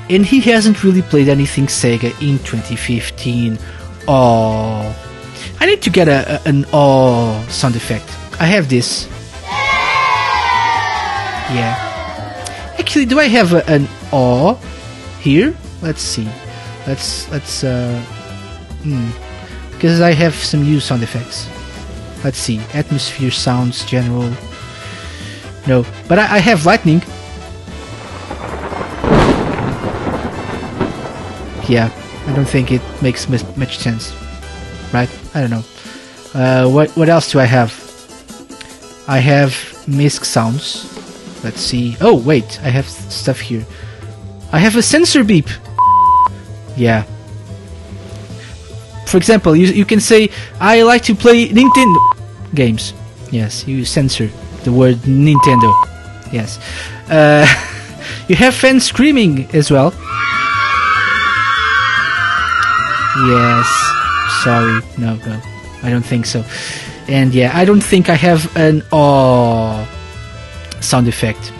[0.10, 3.58] And he hasn't really played anything Sega in 2015.
[4.08, 4.96] Oh,
[5.60, 8.08] I need to get a, a- an oh sound effect.
[8.40, 9.08] I have this.
[11.52, 11.76] Yeah.
[12.80, 14.56] Actually, do I have a, an aw
[15.20, 15.54] here?
[15.86, 16.28] Let's see.
[16.88, 18.02] Let's let's uh,
[18.82, 19.10] hmm.
[19.72, 21.48] because I have some new sound effects.
[22.24, 22.60] Let's see.
[22.74, 24.34] Atmosphere sounds general.
[25.68, 27.04] No, but I, I have lightning.
[31.70, 31.92] Yeah,
[32.26, 34.12] I don't think it makes much sense,
[34.92, 35.10] right?
[35.36, 35.64] I don't know.
[36.34, 37.70] Uh, what what else do I have?
[39.08, 39.54] I have
[39.88, 40.90] misc sounds.
[41.44, 41.96] Let's see.
[42.02, 43.64] Oh wait, I have stuff here.
[44.52, 45.48] I have a sensor beep.
[46.78, 47.04] Yeah.
[49.06, 50.30] For example, you you can say
[50.60, 52.00] I like to play Nintendo
[52.54, 52.94] games.
[53.32, 54.30] Yes, you censor
[54.64, 55.72] the word Nintendo.
[56.32, 56.60] Yes.
[57.10, 57.46] Uh,
[58.28, 59.94] you have fans screaming as well.
[63.28, 63.68] Yes.
[64.44, 64.82] Sorry.
[64.98, 65.40] No, no.
[65.84, 66.44] I don't think so.
[67.08, 69.88] And yeah, I don't think I have an oh
[70.82, 71.52] sound effect.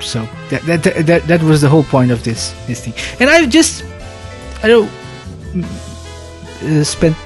[0.00, 2.94] So that that that, that was the whole point of this this thing.
[3.20, 3.84] And I just
[4.62, 4.90] I don't
[5.52, 5.64] mm,
[6.62, 7.16] uh, spent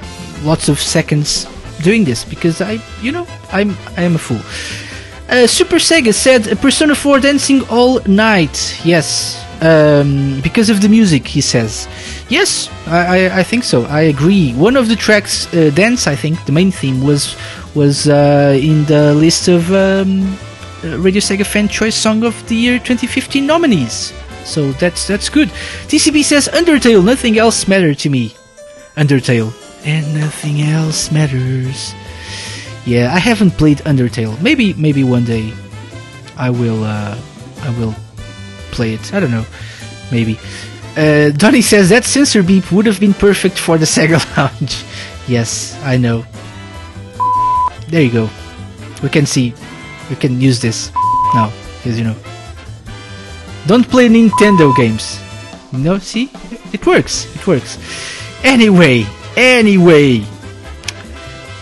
[0.43, 1.45] lots of seconds
[1.81, 4.41] doing this because I you know I'm I am a fool.
[5.27, 8.79] Uh, Super Sega said Persona 4 dancing all night.
[8.85, 11.87] Yes, um, because of the music, he says.
[12.29, 13.85] Yes, I, I, I think so.
[13.85, 14.53] I agree.
[14.53, 17.35] One of the tracks, uh, dance, I think the main theme was
[17.73, 20.37] was uh, in the list of um,
[20.83, 24.13] uh, Radio Sega Fan Choice Song of the Year 2015 nominees.
[24.45, 25.49] So that's that's good.
[25.89, 27.03] TCB says Undertale.
[27.03, 28.35] Nothing else mattered to me.
[28.95, 29.51] Undertale,
[29.85, 31.93] and nothing else matters.
[32.85, 34.39] Yeah, I haven't played Undertale.
[34.41, 35.51] Maybe maybe one day
[36.37, 37.17] I will uh,
[37.61, 37.95] I will
[38.71, 39.13] play it.
[39.13, 39.45] I don't know.
[40.11, 40.39] Maybe.
[40.95, 44.83] Uh, Donnie says that sensor beep would have been perfect for the Sega Lounge.
[45.27, 46.23] yes, I know.
[47.89, 48.29] There you go.
[49.03, 49.53] We can see.
[50.09, 50.91] We can use this
[51.33, 52.15] now, because you know.
[53.67, 55.19] Don't play Nintendo games.
[55.71, 56.29] Know, see?
[56.71, 57.25] It works.
[57.35, 57.79] It works.
[58.43, 59.05] Anyway,
[59.35, 60.19] anyway.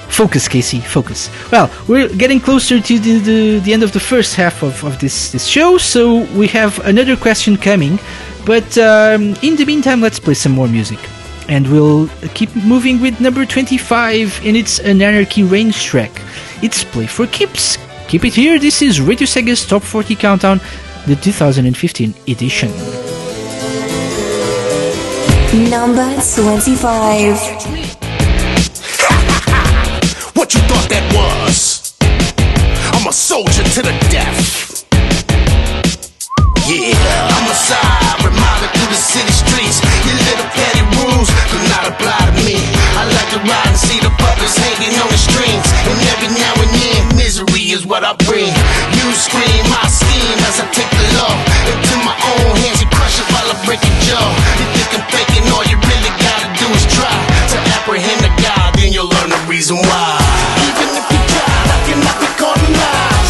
[0.09, 1.30] Focus, Casey, focus.
[1.51, 4.99] Well, we're getting closer to the, the, the end of the first half of, of
[4.99, 7.97] this, this show, so we have another question coming.
[8.45, 10.99] But um, in the meantime, let's play some more music.
[11.47, 16.11] And we'll keep moving with number 25, and it's an Anarchy Reigns track.
[16.61, 17.77] It's Play for Keeps.
[18.07, 20.61] Keep it here, this is Radio Sega's Top 40 Countdown,
[21.05, 22.71] the 2015 edition.
[25.69, 27.84] Number 25.
[30.34, 31.93] What you thought that was?
[32.95, 34.84] I'm a soldier to the death.
[36.67, 39.84] Yeah, I'm a side reminder through the city streets.
[40.07, 42.55] Your little petty rules do not apply to me.
[42.95, 45.67] I like to ride and see the puppets hanging on the strings.
[45.84, 48.51] And every now and then, misery is what I bring.
[48.95, 49.88] You scream, I
[50.47, 51.35] as I take the law
[51.67, 54.27] into my own hands and crush it while I break your jaw.
[54.59, 57.11] You think I'm faking, all you really gotta do is try
[57.51, 60.15] to apprehend the God, then you'll learn the reason why.
[60.63, 62.61] Even if you I cannot be caught.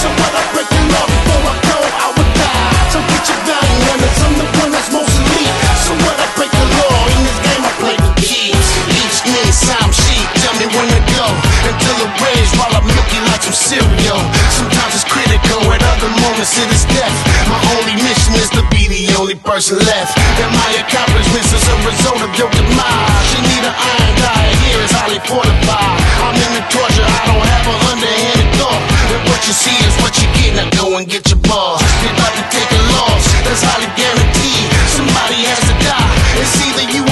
[0.04, 2.76] So I break the law before I go, I would die.
[2.94, 5.56] So get your the one that's most elite.
[5.88, 7.98] So I break the law in this game, I play.
[8.22, 9.18] Each
[9.96, 11.26] sheep, tell me when to go.
[11.64, 14.43] The rage while I milk you like some cereal.
[16.04, 17.16] Other moments it is death.
[17.48, 20.20] My only mission is to be the only person left.
[20.36, 23.28] And my accomplishments is a result of your demise.
[23.32, 25.96] You need an iron diet, here is highly fortified.
[26.28, 28.84] I'm in the torture, I don't have a underhanded thought.
[29.16, 31.80] And what you see is what you get, now go and get your boss.
[32.04, 34.68] You're about to take a loss, that's highly guaranteed.
[34.92, 37.03] Somebody has to die, it's either you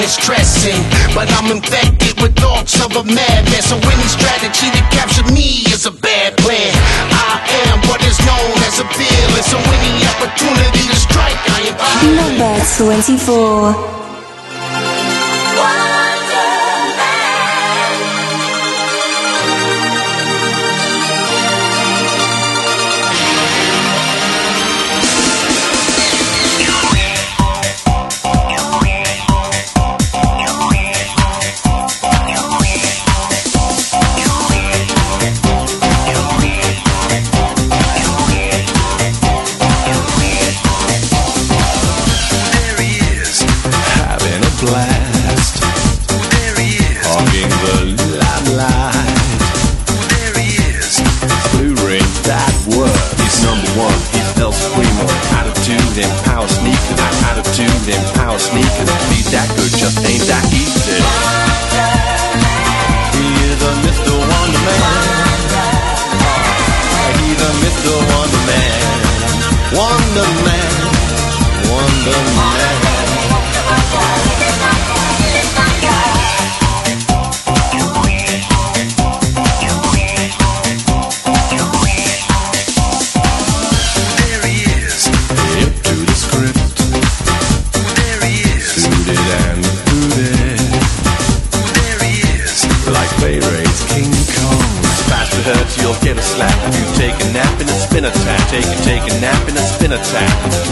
[0.00, 0.80] and stressing,
[1.14, 3.62] but I'm infected with thoughts of a madman.
[3.62, 6.72] So any strategy to capture me is a bad plan.
[7.12, 12.16] I am what is known as a villain, so any opportunity to strike, I am.
[12.16, 14.01] Number 24.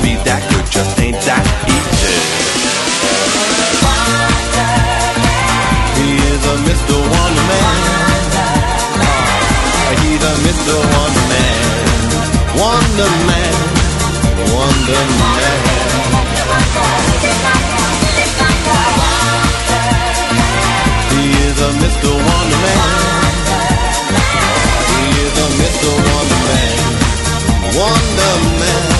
[0.03, 2.41] Be that good, just ain't that easy.
[6.51, 6.97] A Mr.
[6.99, 7.63] Wonder Man.
[9.87, 10.75] Ah, he's a Mr.
[10.75, 11.63] Wonder Man.
[12.59, 13.55] Wonder Man.
[14.51, 15.81] Wonder Man.
[21.61, 22.11] A Mr.
[22.11, 22.81] Wonder Man.
[25.31, 25.91] A Mr.
[26.09, 26.75] Wonder Man.
[27.77, 29.00] Wonder Man.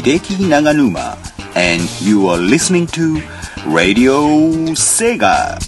[0.00, 1.18] Hideki Naganuma,
[1.54, 3.20] and you are listening to
[3.66, 4.24] Radio
[4.72, 5.60] Sega.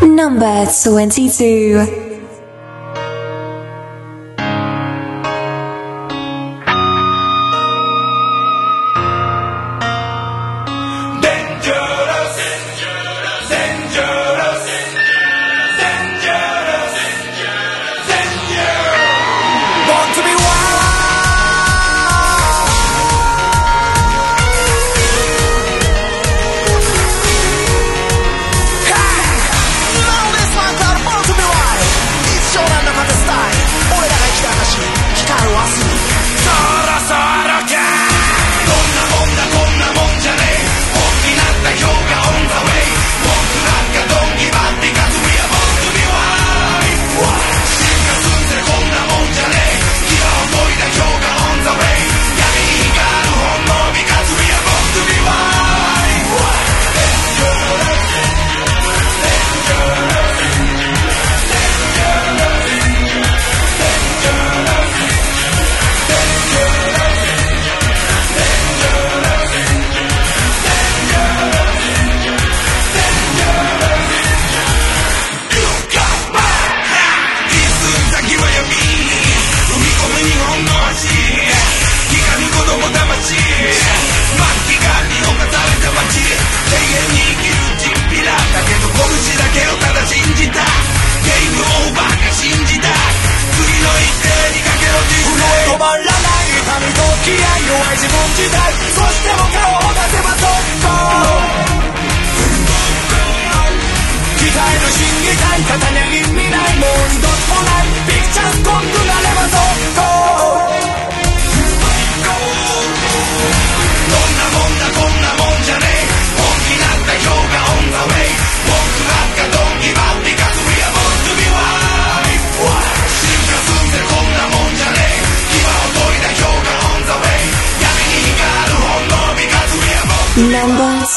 [0.00, 2.07] Number 22.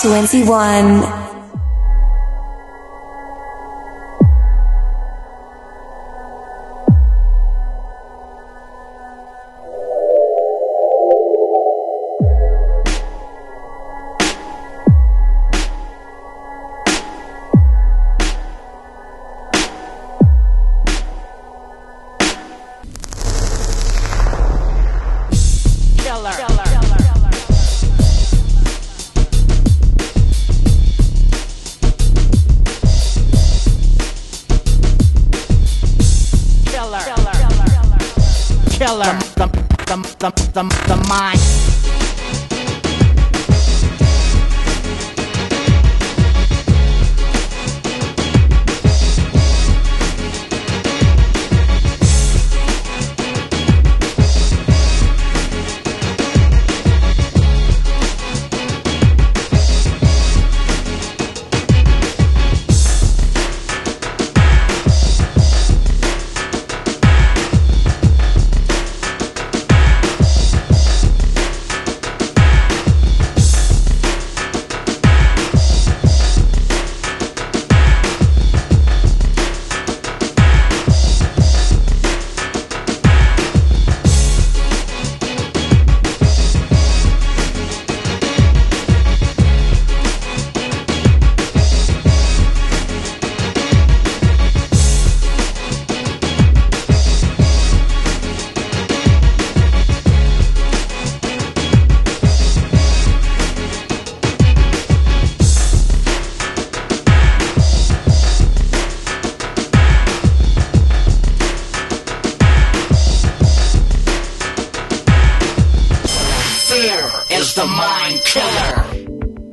[0.03, 1.20] 21.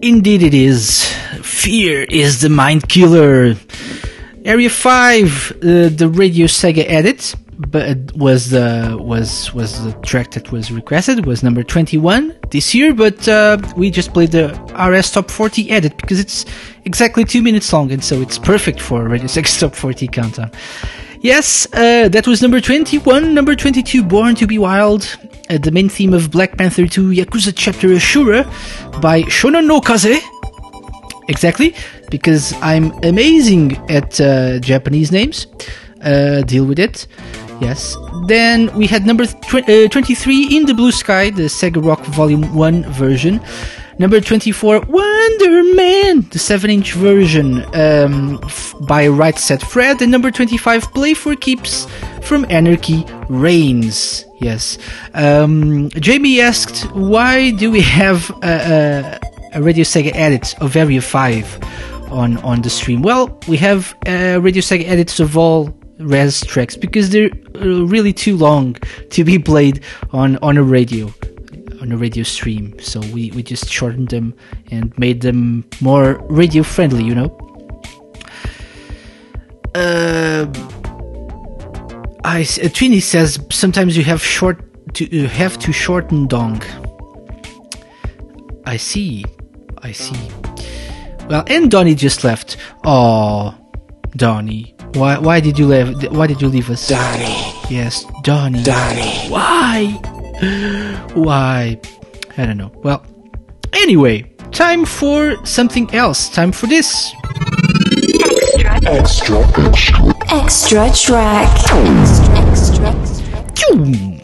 [0.09, 1.05] Indeed, it is.
[1.43, 3.55] Fear is the mind killer.
[4.43, 10.51] Area Five, uh, the Radio Sega edit, but was the was was the track that
[10.51, 12.95] was requested was number twenty one this year.
[12.95, 14.49] But uh, we just played the
[14.79, 16.47] RS Top forty edit because it's
[16.87, 20.51] exactly two minutes long, and so it's perfect for Radio Sega Top forty countdown.
[21.21, 23.35] Yes, uh, that was number 21.
[23.35, 25.19] Number 22, Born to Be Wild.
[25.51, 28.45] Uh, the main theme of Black Panther 2 Yakuza Chapter Ashura
[29.01, 30.21] by Shonan no Kaze.
[31.29, 31.75] Exactly,
[32.11, 35.47] because I'm amazing at uh, Japanese names.
[36.03, 37.07] Uh, deal with it.
[37.61, 37.97] Yes.
[38.29, 42.55] Then we had number tw- uh, 23 In the Blue Sky, the Sega Rock Volume
[42.55, 43.41] 1 version.
[43.99, 50.01] Number 24, Wonder Man, the 7 inch version um, f- by Right Said Fred.
[50.01, 51.87] And number 25, Play for Keeps
[52.23, 54.25] from Anarchy Reigns.
[54.41, 54.79] Yes.
[55.15, 59.19] Um, Jamie asked, why do we have a,
[59.53, 63.03] a, a Radio Sega edit of Area 5 on, on the stream?
[63.03, 68.13] Well, we have uh, Radio Sega edits of all res tracks because they're uh, really
[68.13, 68.77] too long
[69.11, 69.83] to be played
[70.13, 71.13] on, on a radio
[71.81, 74.35] on a radio stream so we, we just shortened them
[74.71, 77.37] and made them more radio friendly you know
[79.75, 80.47] uh,
[82.29, 84.59] I uh, Trini says sometimes you have short
[84.95, 86.63] to you have to shorten dong
[88.67, 89.25] I see
[89.83, 90.21] I see
[91.29, 93.57] well and Donnie just left oh
[94.17, 99.29] Donnie why why did you leave why did you leave us Donnie yes Donnie Donnie.
[99.29, 99.99] why
[101.15, 101.81] why?
[102.37, 102.71] I don't know.
[102.85, 103.05] Well,
[103.73, 104.23] anyway,
[104.53, 106.29] time for something else.
[106.29, 107.13] Time for this.
[108.91, 110.15] Extra, extra.
[110.31, 111.47] Extra track.
[113.55, 114.19] Choo!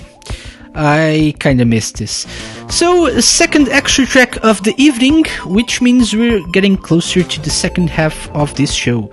[0.75, 2.27] I kinda missed this.
[2.71, 7.91] So, second extra track of the evening, which means we're getting closer to the second
[7.91, 9.11] half of this show.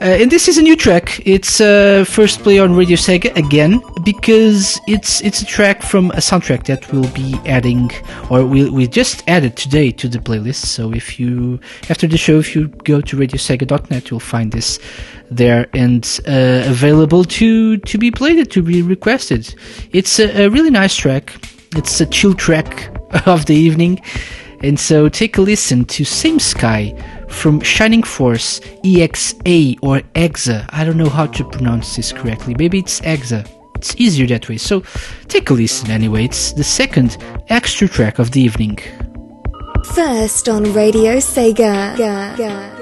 [0.00, 1.20] Uh, and this is a new track.
[1.26, 6.20] It's uh, first play on Radio Sega again because it's it's a track from a
[6.20, 7.90] soundtrack that we'll be adding,
[8.30, 10.66] or we we just added today to the playlist.
[10.66, 11.58] So if you
[11.90, 14.78] after the show, if you go to radiosega.net, you'll find this
[15.32, 19.52] there and uh, available to to be played to be requested.
[19.90, 21.34] It's a, a really nice track.
[21.74, 22.88] It's a chill track
[23.26, 24.00] of the evening,
[24.62, 26.94] and so take a listen to Same Sky
[27.28, 30.68] from Shining Force EXA or EXA.
[30.70, 32.54] I don't know how to pronounce this correctly.
[32.58, 33.48] Maybe it's EXA.
[33.76, 34.56] It's easier that way.
[34.56, 34.82] So
[35.28, 36.24] take a listen anyway.
[36.24, 37.16] It's the second
[37.48, 38.78] extra track of the evening.
[39.94, 41.96] First on Radio Sega.
[41.96, 42.77] Ga, ga.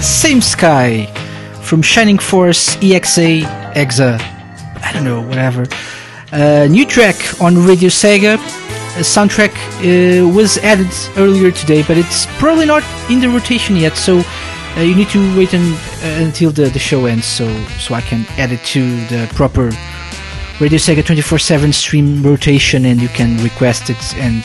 [0.00, 1.06] Same Sky
[1.62, 3.42] from Shining Force, EXA,
[3.74, 4.18] EXA,
[4.82, 5.66] I don't know, whatever.
[6.32, 8.34] Uh, new track on Radio Sega.
[8.96, 13.96] A soundtrack uh, was added earlier today, but it's probably not in the rotation yet,
[13.96, 14.22] so
[14.76, 15.58] uh, you need to wait uh,
[16.02, 17.46] until the, the show ends so,
[17.78, 19.70] so I can add it to the proper
[20.60, 24.44] Radio Sega 24 7 stream rotation and you can request it and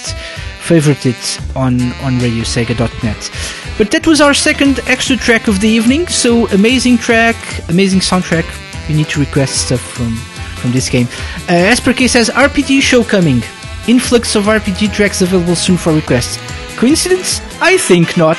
[0.59, 3.64] favorite it on, on radiosega.net.
[3.77, 6.07] But that was our second extra track of the evening.
[6.07, 7.35] So amazing track,
[7.69, 8.45] amazing soundtrack.
[8.89, 10.15] You need to request stuff from
[10.61, 11.07] from this game.
[11.49, 13.43] Uh, says RPG show coming.
[13.87, 16.39] Influx of RPG tracks available soon for requests.
[16.77, 17.41] Coincidence?
[17.61, 18.37] I think not.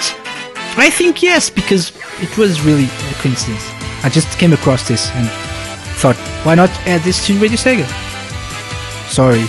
[0.79, 3.65] I think yes because it was really a coincidence.
[4.03, 5.29] I just came across this and
[6.01, 7.87] thought, why not add this to Radio Sega?
[9.09, 9.45] Sorry.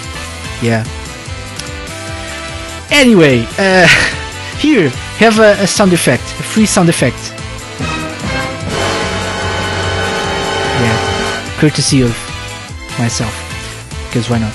[0.61, 0.85] Yeah.
[2.91, 3.87] Anyway, uh,
[4.59, 7.17] here have a, a sound effect, a free sound effect.
[10.81, 12.15] Yeah, courtesy of
[12.99, 13.33] myself,
[14.07, 14.53] because why not?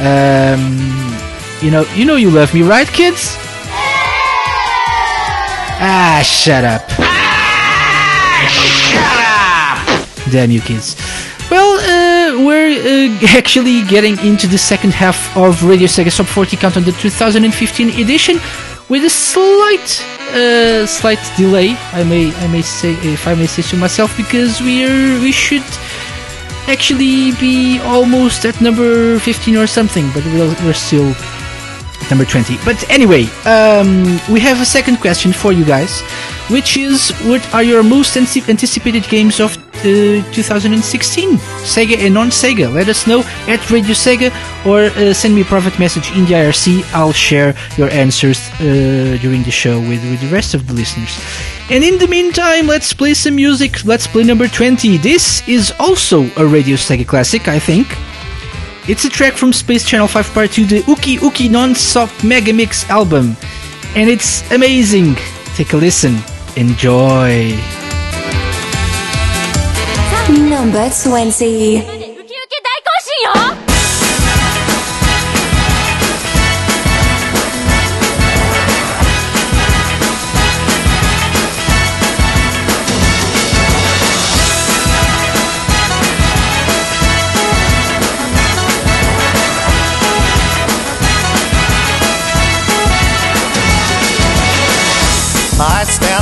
[0.00, 0.78] Um,
[1.60, 3.36] you know, you know you love me, right, kids?
[5.82, 6.88] Ah, shut up.
[8.48, 10.32] Shut up!
[10.32, 10.96] Damn you, kids.
[11.50, 16.56] Well, uh, we're uh, actually getting into the second half of Radio Sega Top 40
[16.56, 18.36] Count on the 2015 edition
[18.90, 20.04] with a slight,
[20.34, 21.76] uh, slight delay.
[21.92, 25.64] I may, I may say, if I may say so myself, because we're we should
[26.66, 31.14] actually be almost at number 15 or something, but we're, we're still
[32.10, 32.58] number 20.
[32.64, 36.00] But anyway, um, we have a second question for you guys,
[36.50, 41.36] which is what are your most anti- anticipated games of uh, 2016?
[41.62, 42.72] Sega and non Sega.
[42.72, 44.30] Let us know at Radio Sega
[44.66, 46.84] or uh, send me a private message in the IRC.
[46.92, 51.18] I'll share your answers uh, during the show with, with the rest of the listeners.
[51.70, 53.84] And in the meantime, let's play some music.
[53.84, 54.96] Let's play number 20.
[54.98, 57.86] This is also a Radio Sega classic, I think.
[58.88, 62.88] It's a track from Space Channel 5 Part 2, the Uki Uki Non-Stop Mega Mix
[62.90, 63.36] album.
[63.94, 65.16] And it's amazing.
[65.54, 66.18] Take a listen.
[66.56, 67.56] Enjoy.
[70.28, 72.00] Number 20.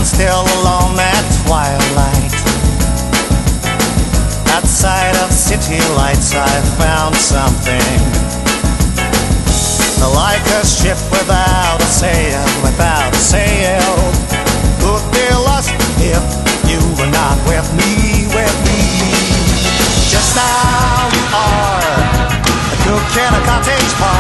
[0.05, 2.33] Stand still alone at twilight.
[4.55, 6.49] Outside of city lights, I
[6.79, 7.99] found something.
[10.15, 13.95] Like a ship without a sail, without a sail.
[14.83, 16.23] Could be lost if
[16.69, 18.83] you were not with me, with me.
[20.11, 21.83] Just now you are
[22.73, 24.18] a cook in a cottage pie.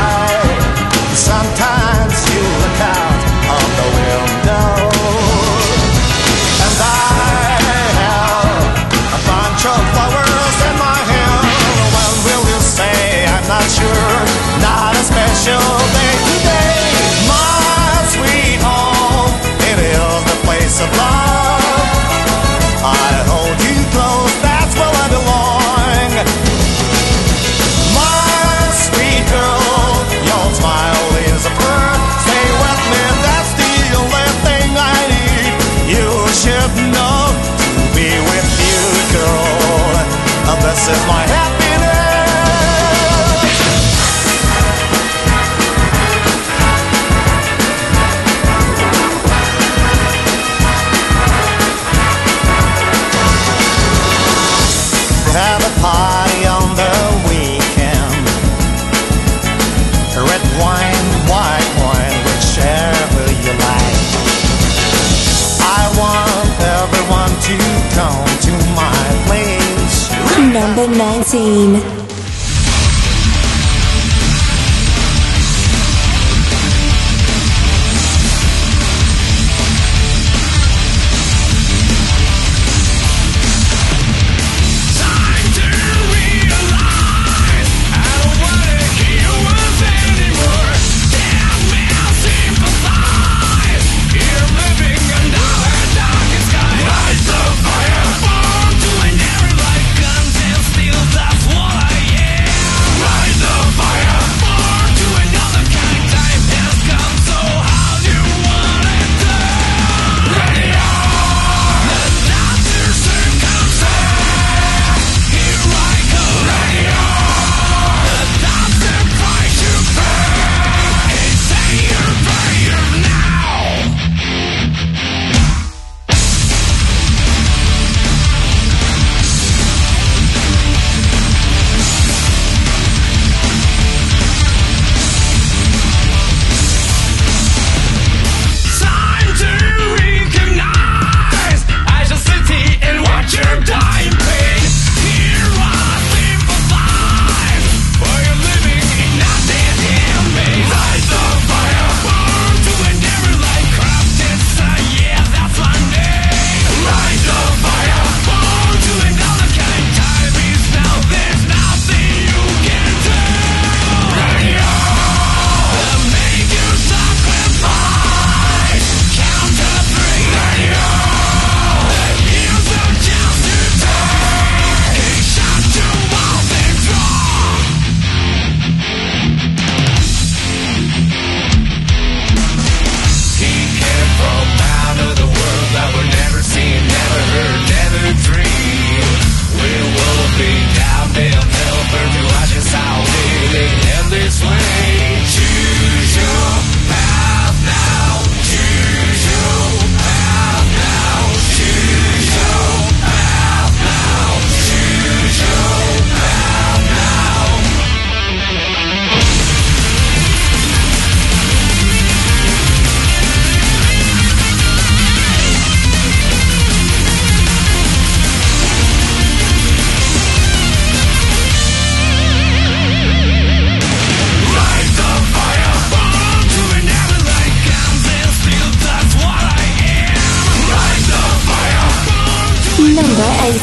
[20.81, 21.91] Of love.
[22.87, 26.11] I hold you close, that's where I belong.
[27.99, 31.95] My sweet girl, your smile is a prayer.
[32.23, 35.53] Stay with me, that's the only thing I need.
[35.99, 38.83] You should know to be with you,
[39.19, 39.59] girl.
[40.69, 41.28] This is my
[70.95, 72.18] 2019.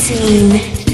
[0.06, 0.85] scene.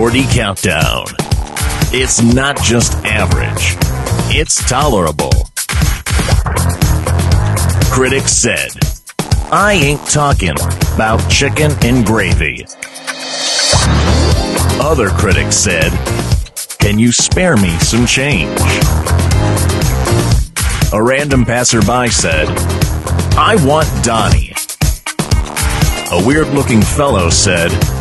[0.00, 1.04] 40 Countdown.
[1.92, 3.76] It's not just average,
[4.34, 5.30] it's tolerable.
[7.92, 8.70] Critics said,
[9.52, 10.56] I ain't talking
[10.94, 12.64] about chicken and gravy.
[14.80, 15.90] Other critics said,
[16.78, 18.58] Can you spare me some change?
[20.94, 22.48] A random passerby said,
[23.36, 24.54] I want Donnie.
[26.10, 27.99] A weird looking fellow said,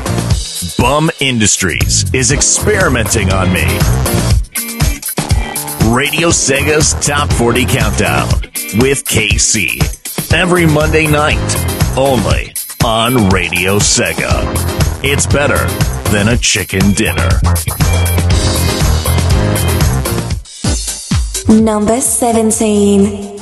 [0.90, 3.62] Bum Industries is experimenting on me.
[5.96, 8.28] Radio Sega's Top 40 Countdown
[8.82, 10.34] with KC.
[10.34, 11.38] Every Monday night,
[11.96, 14.42] only on Radio Sega.
[15.04, 15.64] It's better
[16.10, 17.30] than a chicken dinner.
[21.48, 23.39] Number 17.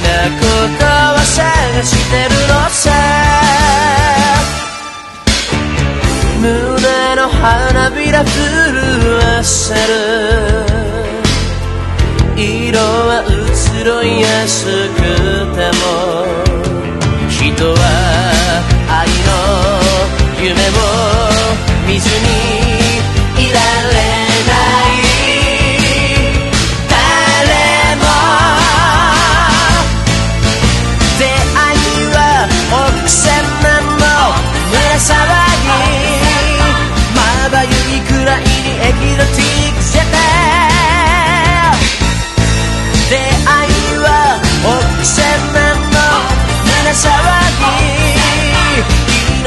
[0.00, 0.06] こ
[0.78, 0.84] と
[1.14, 2.90] を探してるのさ
[6.40, 8.34] 胸の花びら震
[9.16, 10.74] わせる
[12.36, 14.98] 色は移ろいやすく
[15.54, 15.84] ても
[17.30, 17.80] 人は
[18.90, 19.32] 愛の
[20.42, 20.72] 夢を
[21.86, 22.63] 見ずに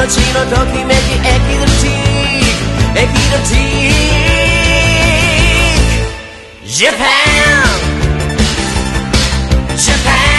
[0.06, 1.94] 命のときめきエキゾチッ
[2.92, 3.58] クエキゾチッ
[3.88, 4.32] ク
[6.64, 6.98] Japan
[9.76, 10.32] Japan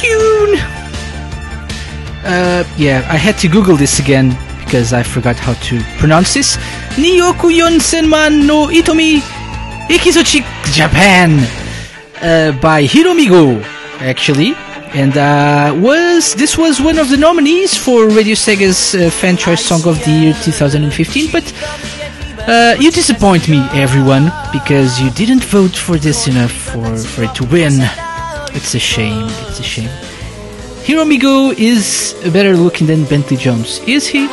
[0.00, 0.58] Tune.
[2.24, 4.36] Uh, yeah, I had to Google this again
[4.73, 6.57] because I forgot how to pronounce this.
[6.97, 9.19] Nyoku Yonsenman no Itomi
[9.87, 10.41] Ikizochi
[10.73, 11.29] Japan
[12.23, 13.61] uh, by Hiromi Go,
[13.99, 14.55] actually.
[14.95, 19.63] And uh, was this was one of the nominees for Radio Sega's uh, Fan Choice
[19.63, 21.45] Song of the Year 2015, but
[22.47, 27.35] uh, you disappoint me, everyone, because you didn't vote for this enough for, for it
[27.35, 27.73] to win.
[28.57, 29.27] It's a shame.
[29.47, 29.89] It's a shame.
[30.83, 33.79] Hiromi Go is better looking than Bentley Jones.
[33.87, 34.27] Is he?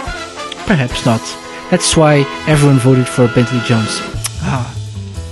[0.70, 1.20] Perhaps not.
[1.68, 3.98] That's why everyone voted for Bentley Jones.
[4.42, 4.72] Ah,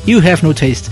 [0.05, 0.91] you have no taste.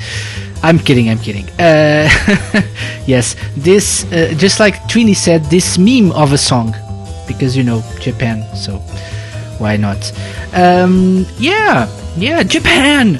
[0.63, 1.47] I'm kidding, I'm kidding.
[1.59, 2.09] Uh,
[3.09, 6.77] yes, this, uh, just like Trini said, this meme of a song.
[7.27, 8.79] Because, you know, Japan, so
[9.59, 10.13] why not?
[10.55, 13.17] Um, yeah, yeah, Japan!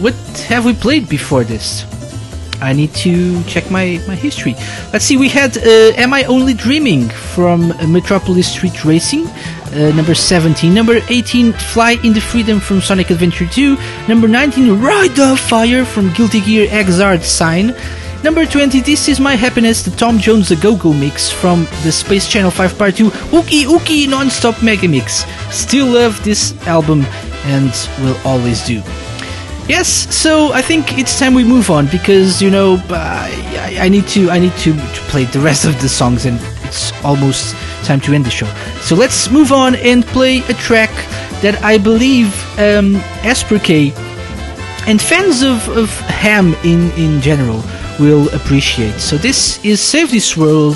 [0.00, 0.14] What
[0.48, 1.84] have we played before this?
[2.62, 4.54] I need to check my, my history.
[4.92, 9.92] Let's see, we had uh, Am I Only Dreaming from uh, Metropolis Street Racing, uh,
[9.96, 10.72] number 17.
[10.72, 13.76] Number 18, Fly in the Freedom from Sonic Adventure 2.
[14.06, 17.74] Number 19, Ride the Fire from Guilty Gear Xrd Sign.
[18.22, 22.28] Number 20, This Is My Happiness, the Tom Jones The Go-Go Mix from the Space
[22.28, 25.24] Channel 5 Part 2, Uki Uki Non-Stop Mega Mix.
[25.50, 27.02] Still love this album
[27.46, 28.80] and will always do.
[29.68, 33.28] Yes, so I think it's time we move on because you know uh,
[33.68, 36.38] I, I need to I need to, to play the rest of the songs and
[36.64, 38.46] it's almost time to end the show.
[38.80, 40.90] So let's move on and play a track
[41.42, 42.28] that I believe
[42.58, 43.92] um, Asperke
[44.86, 47.62] and fans of, of Ham in, in general
[48.00, 48.98] will appreciate.
[48.98, 50.74] So this is Save This World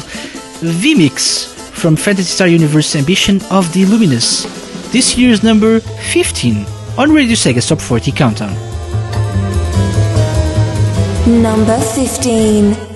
[0.60, 4.44] VMix from Phantasy Star Universe Ambition of the Illuminus.
[4.92, 8.75] This year's number 15 on Radio Sega Top 40 Countdown.
[11.26, 12.95] Number 15.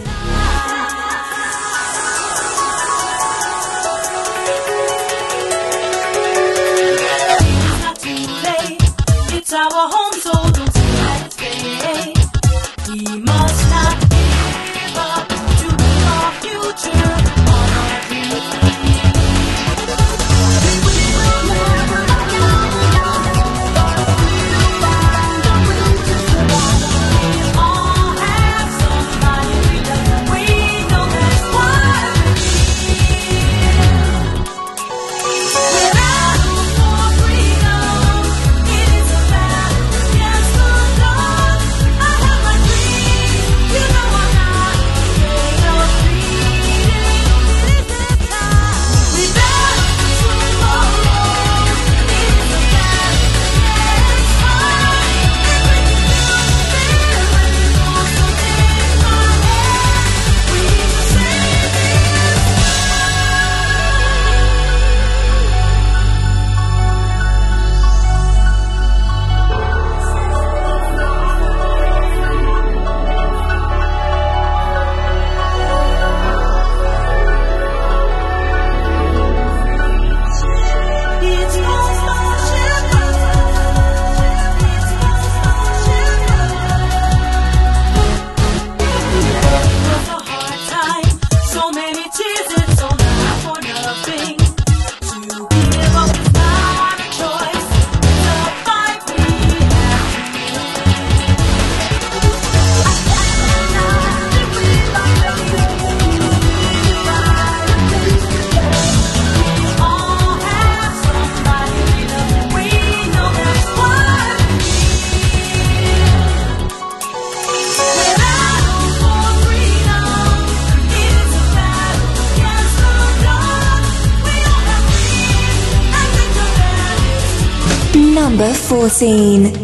[128.80, 129.59] Four Scene.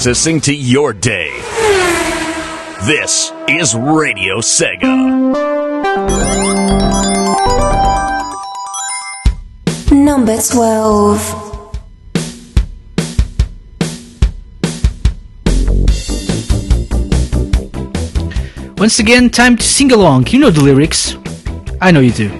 [0.00, 1.28] accessing to your day.
[2.86, 4.88] This is Radio Sega.
[9.92, 11.58] Number 12.
[18.78, 20.26] Once again, time to sing along.
[20.28, 21.14] You know the lyrics.
[21.82, 22.39] I know you do.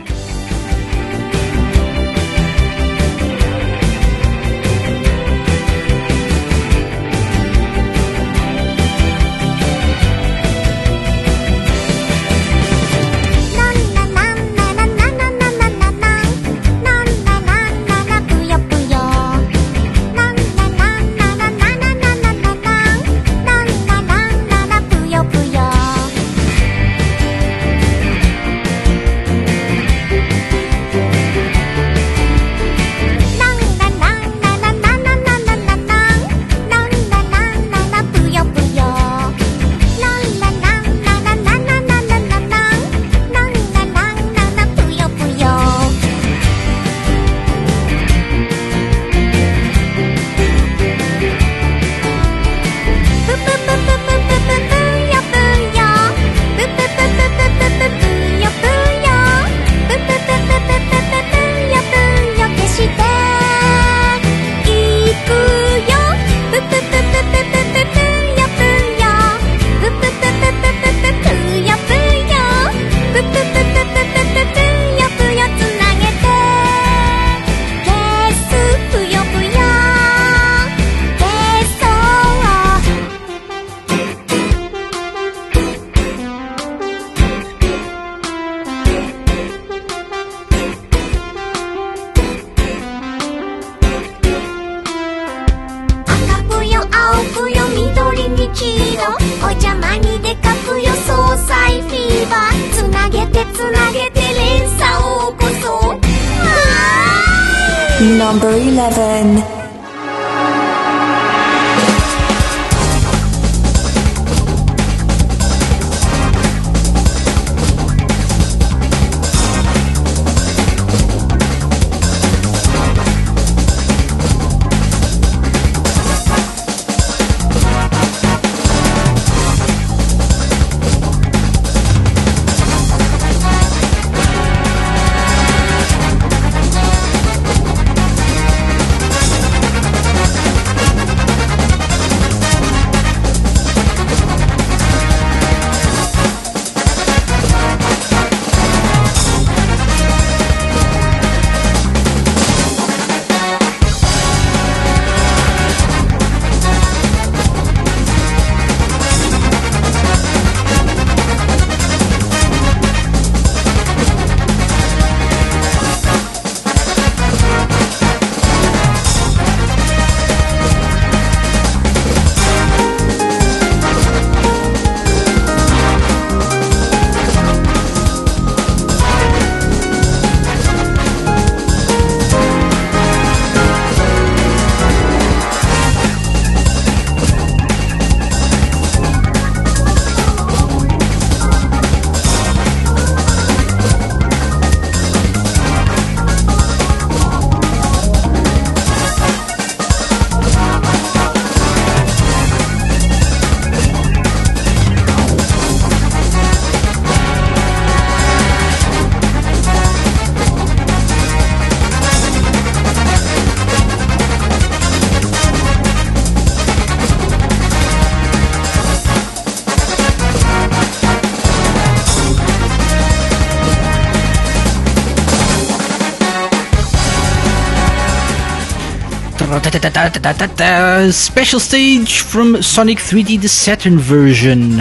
[231.13, 234.79] Special stage from Sonic 3D the Saturn version,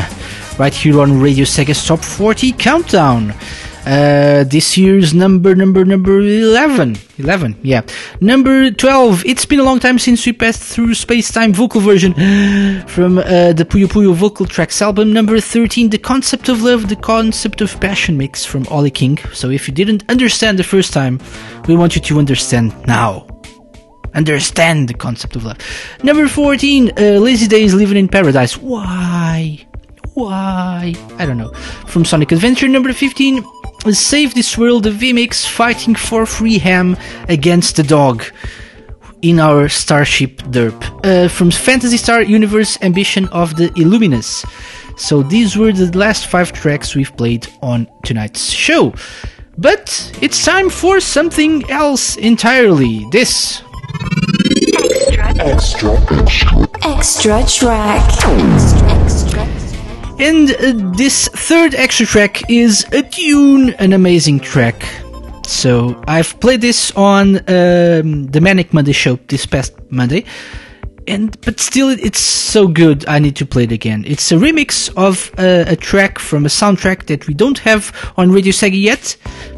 [0.57, 3.33] right here on Radio Sega's Top 40 Countdown.
[3.85, 6.97] Uh, this year's number, number, number 11.
[7.19, 7.81] 11, yeah.
[8.19, 9.25] Number 12.
[9.25, 12.13] It's been a long time since we passed through Space Time vocal version
[12.87, 15.13] from uh, the Puyo Puyo Vocal Tracks album.
[15.13, 15.91] Number 13.
[15.91, 19.17] The Concept of Love, the Concept of Passion mix from Ollie King.
[19.33, 21.19] So if you didn't understand the first time,
[21.67, 23.28] we want you to understand now
[24.13, 25.57] understand the concept of love.
[26.03, 28.57] Number 14, uh, Lazy Days Living in Paradise.
[28.57, 29.65] Why?
[30.13, 30.93] Why?
[31.17, 31.51] I don't know.
[31.87, 32.67] From Sonic Adventure.
[32.67, 33.43] Number 15,
[33.91, 38.23] Save This World, the VMix fighting for free ham against the dog
[39.21, 40.79] in our Starship Derp.
[41.05, 44.45] Uh, from Phantasy Star Universe Ambition of the Illuminus.
[44.97, 48.93] So these were the last five tracks we've played on tonight's show.
[49.57, 53.05] But it's time for something else entirely.
[53.11, 53.61] This
[55.41, 58.03] Extra, extra, extra track.
[60.19, 64.85] And uh, this third extra track is a tune, an amazing track.
[65.47, 70.25] So I've played this on um, the Manic Monday show this past Monday,
[71.07, 73.07] and but still it's so good.
[73.07, 74.03] I need to play it again.
[74.05, 78.29] It's a remix of uh, a track from a soundtrack that we don't have on
[78.29, 79.15] Radio Sega yet,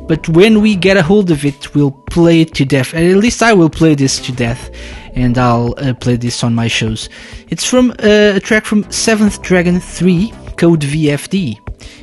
[0.07, 2.93] but when we get a hold of it, we'll play it to death.
[2.93, 4.69] And at least I will play this to death,
[5.15, 7.09] and I'll uh, play this on my shows.
[7.49, 11.57] It's from uh, a track from Seventh Dragon 3, Code VFD.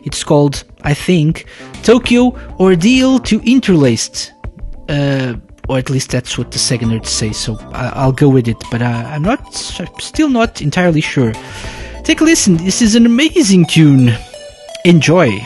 [0.04, 1.46] It's called, I think,
[1.82, 4.32] Tokyo Ordeal to Interlaced.
[4.88, 5.34] Uh,
[5.68, 8.56] or at least that's what the Sega nerds say, so I- I'll go with it,
[8.70, 9.40] but uh, I'm not,
[9.80, 11.32] I'm still not entirely sure.
[12.04, 14.14] Take a listen, this is an amazing tune.
[14.86, 15.38] Enjoy.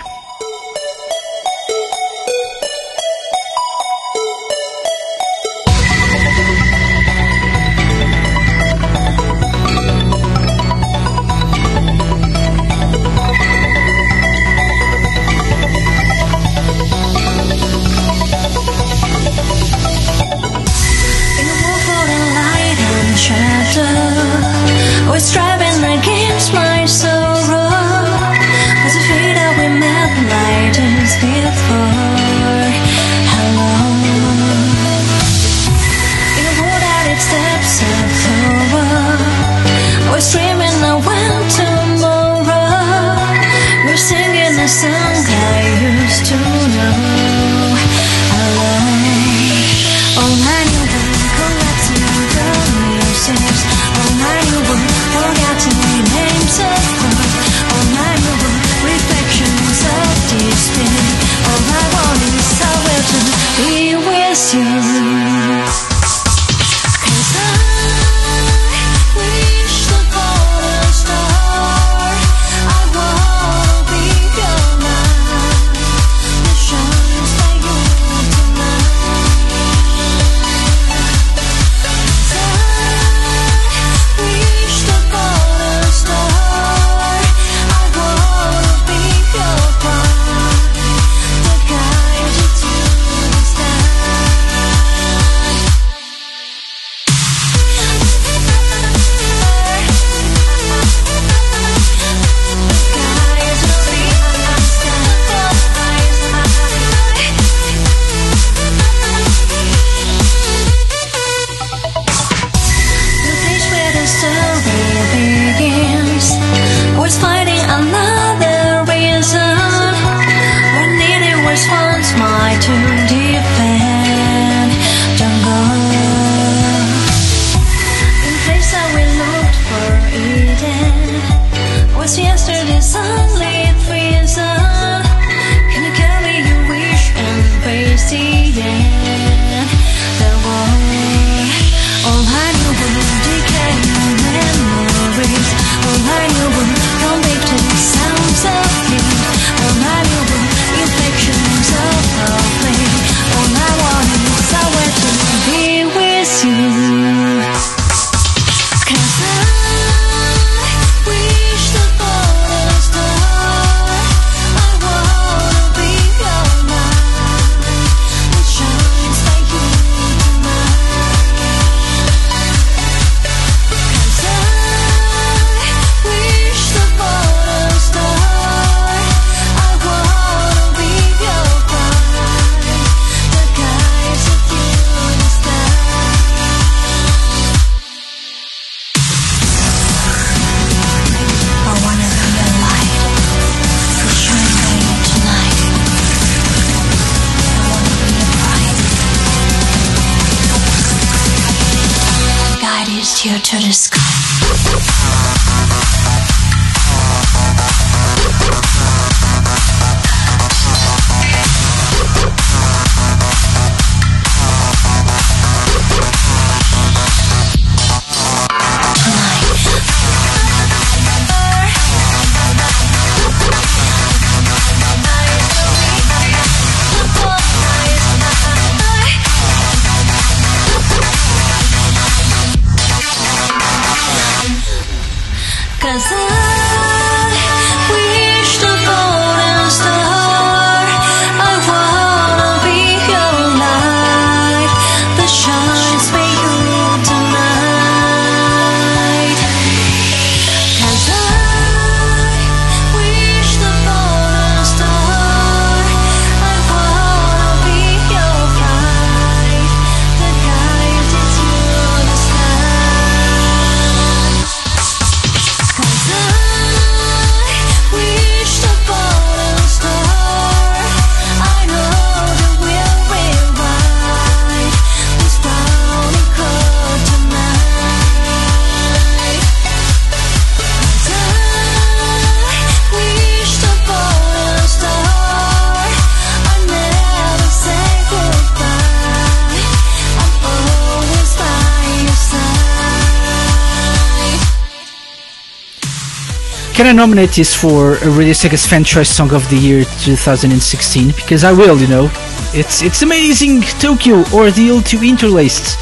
[296.82, 301.12] Can I nominate this for a Radio Sega's Fan Choice Song of the Year 2016?
[301.14, 302.10] Because I will, you know.
[302.52, 305.78] It's it's amazing Tokyo Ordeal to Interlaced.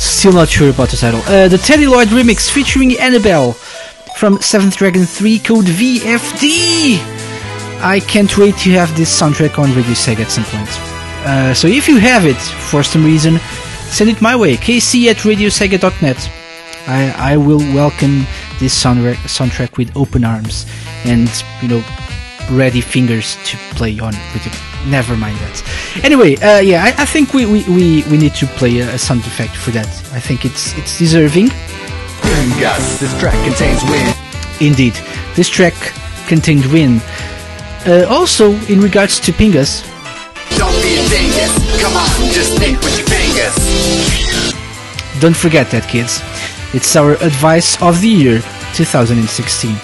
[0.00, 1.20] Still not sure about the title.
[1.26, 3.52] Uh, the TeddyLoid remix featuring Annabelle
[4.16, 7.00] from Seventh Dragon 3 code VFD.
[7.82, 10.70] I can't wait to have this soundtrack on Radio Sega at some point.
[11.28, 12.40] Uh, so if you have it
[12.70, 13.36] for some reason,
[13.90, 14.56] send it my way.
[14.56, 16.30] kc at radiosega.net.
[16.86, 18.26] I, I will welcome
[18.58, 20.66] this soundtrack, soundtrack with open arms
[21.04, 21.30] and,
[21.62, 21.82] you know,
[22.50, 24.88] ready fingers to play on with it.
[24.88, 26.00] Never mind that.
[26.04, 28.98] Anyway, uh, yeah, I, I think we, we, we, we need to play a, a
[28.98, 29.88] sound effect for that.
[30.12, 31.48] I think it's it's deserving.
[32.60, 34.14] Gus, this track contains wind.
[34.60, 34.94] Indeed,
[35.34, 35.74] this track
[36.26, 37.00] contained Win.
[37.86, 39.82] Uh, also, in regards to Pingas,
[40.58, 41.80] Don't be a dingus.
[41.80, 43.54] Come on, just think with your fingers.
[45.20, 46.20] don't forget that, kids.
[46.74, 48.40] It's our advice of the year
[48.74, 49.76] 2016.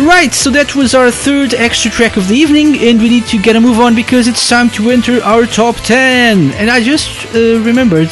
[0.00, 3.38] Right, so that was our third extra track of the evening, and we need to
[3.38, 6.50] get a move on because it's time to enter our top 10.
[6.52, 8.08] And I just uh, remembered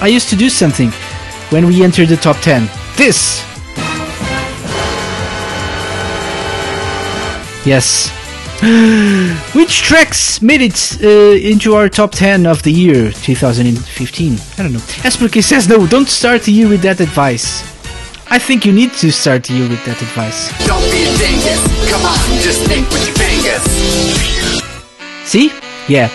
[0.00, 0.90] I used to do something
[1.50, 2.68] when we entered the top 10.
[2.96, 3.42] This!
[7.66, 8.23] Yes.
[8.64, 14.32] Which tracks made it uh, into our top 10 of the year 2015?
[14.32, 14.78] I don't know.
[15.04, 17.62] Asperke says no, don't start the year with that advice.
[18.30, 20.48] I think you need to start the year with that advice.
[20.66, 21.60] Don't be a dingus.
[21.90, 23.62] Come on, just think with your fingers.
[25.28, 25.52] See?
[25.86, 26.08] Yeah,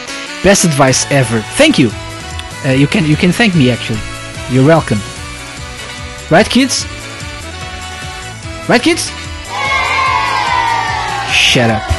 [0.43, 1.41] best advice ever.
[1.53, 1.91] Thank you.
[2.65, 4.01] Uh, you can you can thank me actually.
[4.49, 4.97] You're welcome.
[6.31, 6.87] Right, kids?
[8.67, 9.11] Right, kids?
[11.31, 11.98] Shut up.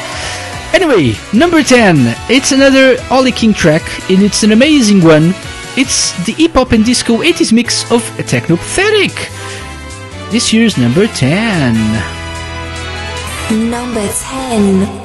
[0.73, 1.97] Anyway, number 10.
[2.29, 5.33] It's another Ollie King track, and it's an amazing one.
[5.77, 9.11] It's the hip hop and disco 80s mix of Technopathetic.
[10.31, 11.73] This year's number 10.
[13.69, 15.00] Number 10.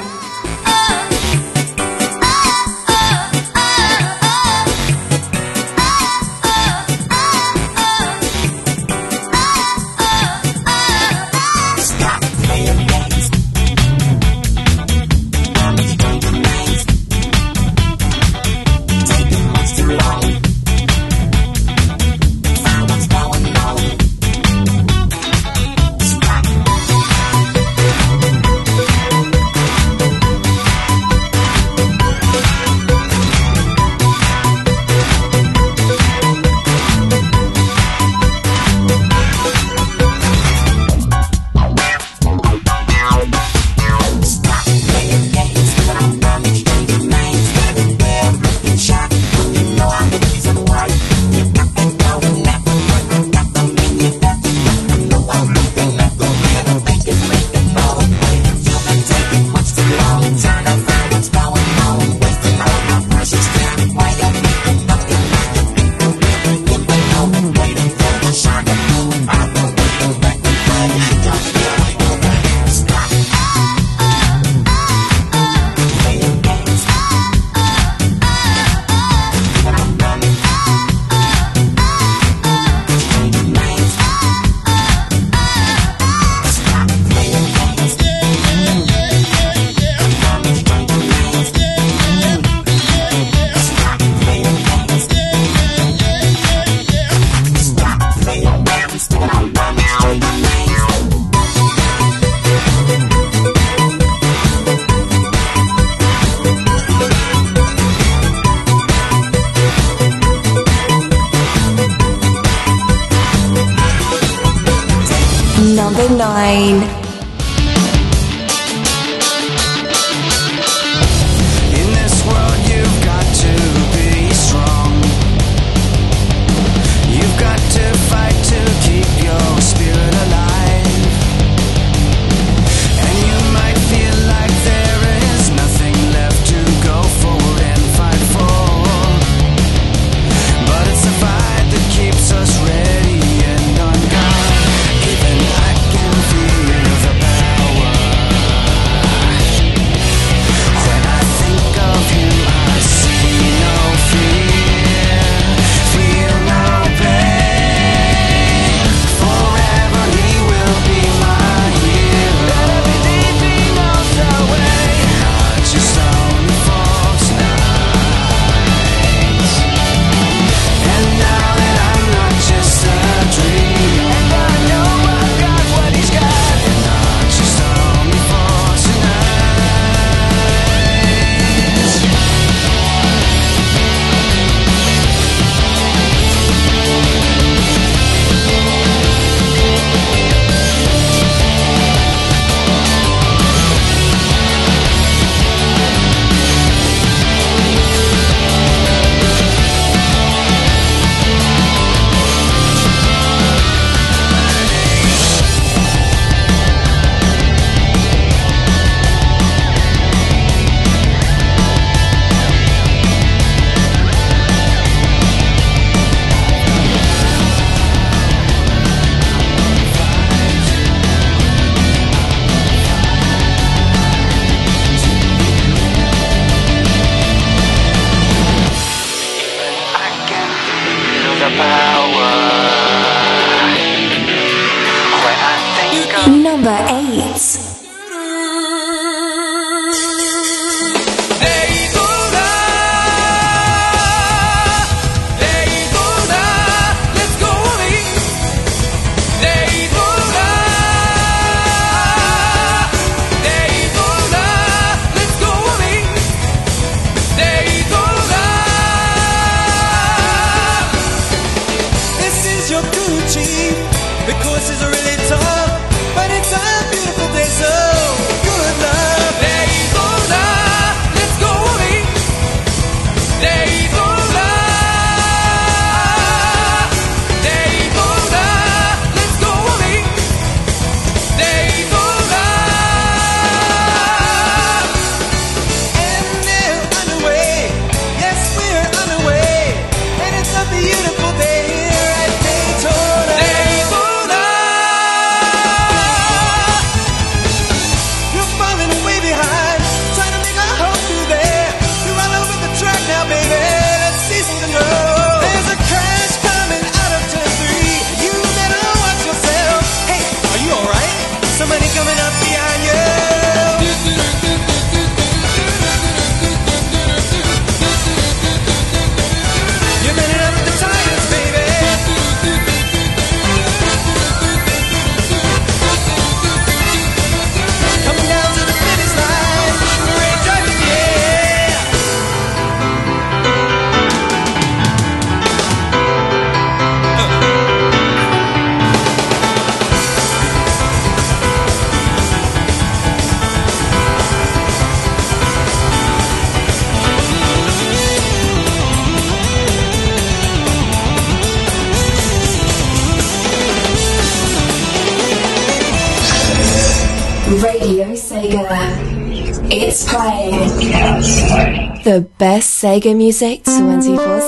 [362.78, 364.40] Sega music 24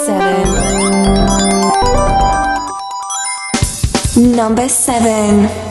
[4.17, 4.37] 7.
[4.37, 5.68] Number 7.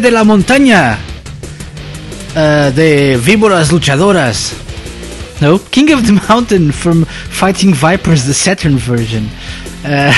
[0.00, 0.98] De la montaña.
[2.34, 4.54] Uh, de víboras luchadoras.
[5.42, 9.28] No, King of the Mountain from Fighting Vipers, the Saturn version.
[9.84, 10.14] Uh,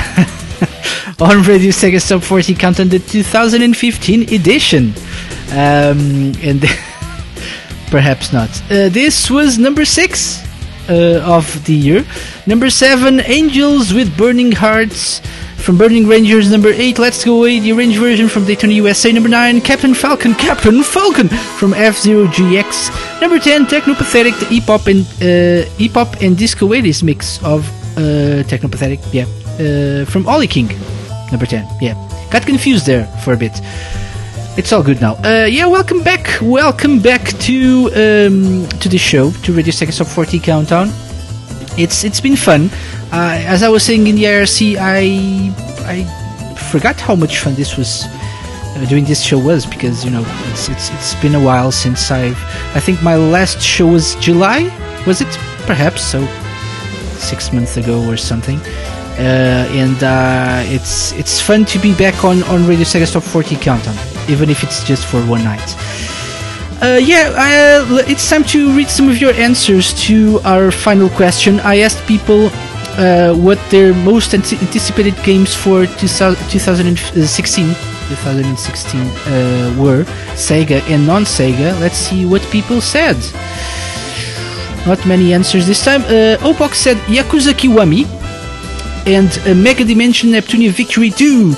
[1.20, 4.94] on Radio Sega Top 40 Countdown, the 2015 edition.
[5.50, 6.60] Um, and
[7.90, 8.50] perhaps not.
[8.70, 10.44] Uh, this was number six
[10.88, 12.04] uh, of the year.
[12.46, 15.20] Number seven, Angels with Burning Hearts
[15.62, 16.50] from Burning Rangers.
[16.50, 19.12] Number eight, Let's Go Away, the arranged version from Daytona USA.
[19.12, 23.20] Number nine, Captain Falcon, Captain Falcon from F Zero GX.
[23.20, 29.00] Number ten, Technopathetic, the E-pop and uh, E-pop and Disco 80s mix of uh, Technopathetic.
[29.12, 29.26] Yeah,
[29.58, 30.68] uh, from Ollie King.
[31.30, 31.66] Number ten.
[31.80, 31.94] Yeah,
[32.30, 33.52] got confused there for a bit.
[34.58, 35.14] It's all good now.
[35.24, 36.38] Uh, yeah, welcome back.
[36.42, 40.90] Welcome back to um, to the show, to Radio Sega Top 40 Countdown.
[41.78, 42.70] It's it's been fun.
[43.12, 45.52] Uh, as I was saying in the IRC, I
[45.86, 46.04] I
[46.70, 48.04] forgot how much fun this was.
[48.74, 52.10] Uh, doing this show was because you know it's it's it's been a while since
[52.10, 52.42] I've
[52.74, 54.72] I think my last show was July
[55.06, 55.28] was it
[55.66, 56.24] perhaps so
[57.18, 58.58] six months ago or something
[59.18, 63.56] uh, and uh, it's it's fun to be back on on Radio Sega Top 40
[63.56, 63.94] Countdown
[64.28, 65.76] even if it's just for one night.
[66.82, 71.60] Uh, yeah, uh, it's time to read some of your answers to our final question.
[71.60, 72.50] I asked people
[72.98, 77.66] uh, what their most anti- anticipated games for 2000 2016,
[78.08, 80.02] 2016 uh, were,
[80.34, 81.78] Sega and non-Sega.
[81.78, 83.16] Let's see what people said.
[84.84, 86.02] Not many answers this time.
[86.02, 88.06] Uh, Opok said Yakuza Kiwami
[89.06, 91.54] and uh, Mega Dimension Neptunia Victory 2.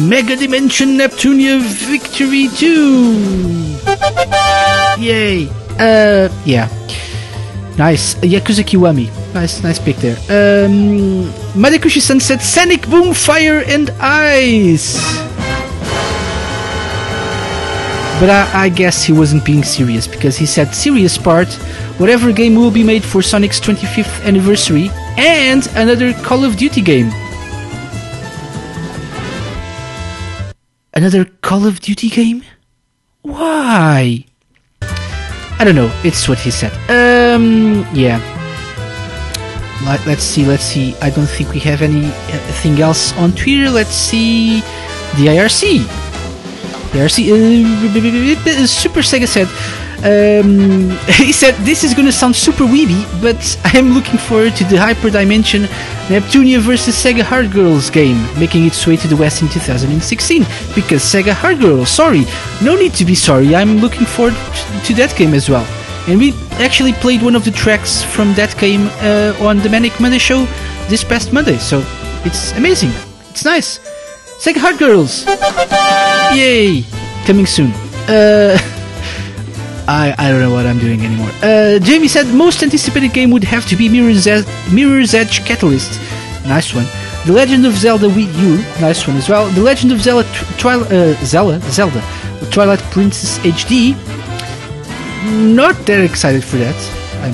[0.00, 5.02] Mega Dimension Neptunia Victory 2!
[5.02, 5.48] Yay!
[5.78, 6.68] Uh, yeah.
[7.78, 8.14] Nice.
[8.16, 9.10] Yakuza Kiwami.
[9.34, 10.16] Nice, nice pick there.
[10.28, 14.96] Um, Madekushi Sunset, Sonic Boom, Fire and Ice!
[18.18, 21.48] But I, I guess he wasn't being serious because he said serious part,
[21.98, 27.10] whatever game will be made for Sonic's 25th anniversary and another Call of Duty game.
[30.96, 32.42] Another Call of Duty game?
[33.20, 34.24] Why?
[34.80, 35.92] I don't know.
[36.02, 36.72] It's what he said.
[36.88, 38.16] Um, yeah.
[39.84, 40.46] Let, let's see.
[40.46, 40.96] Let's see.
[41.02, 43.68] I don't think we have anything else on Twitter.
[43.68, 44.60] Let's see.
[45.20, 45.84] The IRC.
[46.92, 47.28] The IRC.
[48.46, 49.48] Uh, Super Sega said.
[50.04, 50.90] Um,
[51.24, 54.76] he said this is gonna sound super weeby, but I am looking forward to the
[54.76, 55.66] Hyperdimension
[56.08, 60.42] Neptunia vs Sega Hard Girls game making its way to the West in 2016.
[60.74, 62.24] Because Sega Hard Girls, sorry,
[62.62, 63.54] no need to be sorry.
[63.56, 64.34] I'm looking forward
[64.84, 65.66] to that game as well.
[66.08, 69.98] And we actually played one of the tracks from that game uh, on the Manic
[69.98, 70.44] Monday show
[70.88, 71.82] this past Monday, so
[72.24, 72.90] it's amazing.
[73.30, 73.80] It's nice.
[74.38, 75.26] Sega Hard Girls.
[76.36, 76.84] Yay!
[77.26, 77.72] Coming soon.
[78.06, 78.56] Uh,
[79.88, 81.30] I I don't know what I'm doing anymore.
[81.42, 86.00] Uh, Jamie said most anticipated game would have to be Mirror's Edge, Mirror's Edge Catalyst.
[86.46, 86.86] Nice one.
[87.26, 88.56] The Legend of Zelda Wii U.
[88.80, 89.48] Nice one as well.
[89.50, 92.02] The Legend of Zelda Tw- Twilight uh, Zelda Zelda
[92.50, 93.94] Twilight Princess HD.
[95.54, 96.76] Not that excited for that.
[97.22, 97.28] I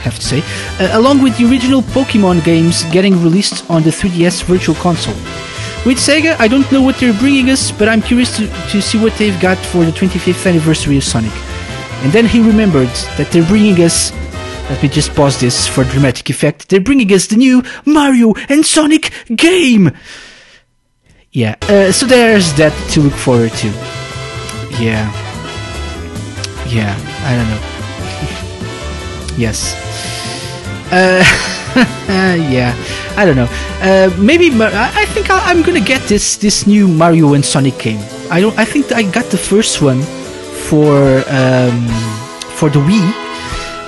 [0.00, 0.42] have to say.
[0.80, 5.14] Uh, along with the original Pokemon games getting released on the 3DS Virtual Console.
[5.84, 8.98] With Sega, I don't know what they're bringing us, but I'm curious to, to see
[8.98, 11.32] what they've got for the 25th anniversary of Sonic.
[12.02, 14.12] And then he remembered that they're bringing us.
[14.70, 16.68] Let me just pause this for dramatic effect.
[16.68, 19.90] They're bringing us the new Mario and Sonic game!
[21.32, 23.68] Yeah, uh, so there's that to look forward to.
[24.82, 25.06] Yeah.
[26.66, 27.60] Yeah, I don't know.
[29.38, 29.74] yes.
[30.90, 31.22] Uh,
[32.50, 32.74] yeah,
[33.16, 33.48] I don't know.
[33.82, 37.78] Uh, maybe Mar- I think I- I'm gonna get this this new Mario and Sonic
[37.78, 38.00] game.
[38.30, 38.56] I don't.
[38.58, 40.00] I think I got the first one
[40.68, 41.86] for um,
[42.58, 43.12] for the Wii.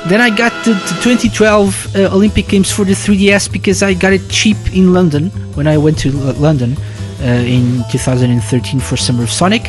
[0.08, 4.12] Then I got the, the 2012 uh, Olympic Games for the 3DS because I got
[4.12, 6.76] it cheap in London when I went to L- London
[7.20, 9.68] uh, in 2013 for Summer of Sonic,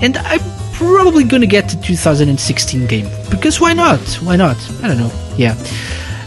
[0.00, 0.40] and I'm
[0.72, 4.00] probably gonna get the 2016 game because why not?
[4.22, 4.56] Why not?
[4.82, 5.10] I don't know.
[5.36, 5.54] Yeah.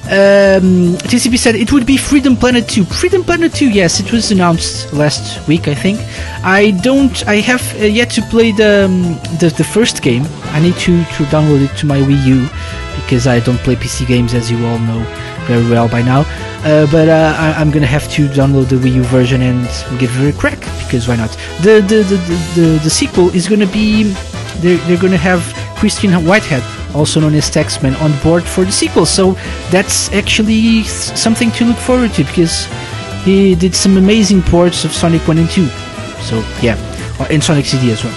[0.08, 2.86] Um, TCP said it would be Freedom Planet 2.
[2.86, 6.00] Freedom Planet 2, yes, it was announced last week, I think.
[6.44, 9.02] I don't, I have uh, yet to play the, um,
[9.40, 10.24] the the first game.
[10.56, 12.50] I need to to download it to my Wii U
[13.02, 15.04] because I don't play PC games, as you all know
[15.46, 16.22] very well by now.
[16.64, 19.68] Uh, but uh, I, I'm gonna have to download the Wii U version and
[20.00, 21.32] give it a crack because why not?
[21.62, 24.04] The the the the, the, the sequel is gonna be
[24.62, 25.42] they're, they're gonna have
[25.78, 29.06] Christian Whitehead, also known as Taxman, on board for the sequel.
[29.06, 29.34] So
[29.72, 32.68] that's actually something to look forward to because
[33.24, 35.66] he did some amazing ports of Sonic 1 and 2.
[36.22, 36.78] So yeah,
[37.30, 38.16] and Sonic CD as well.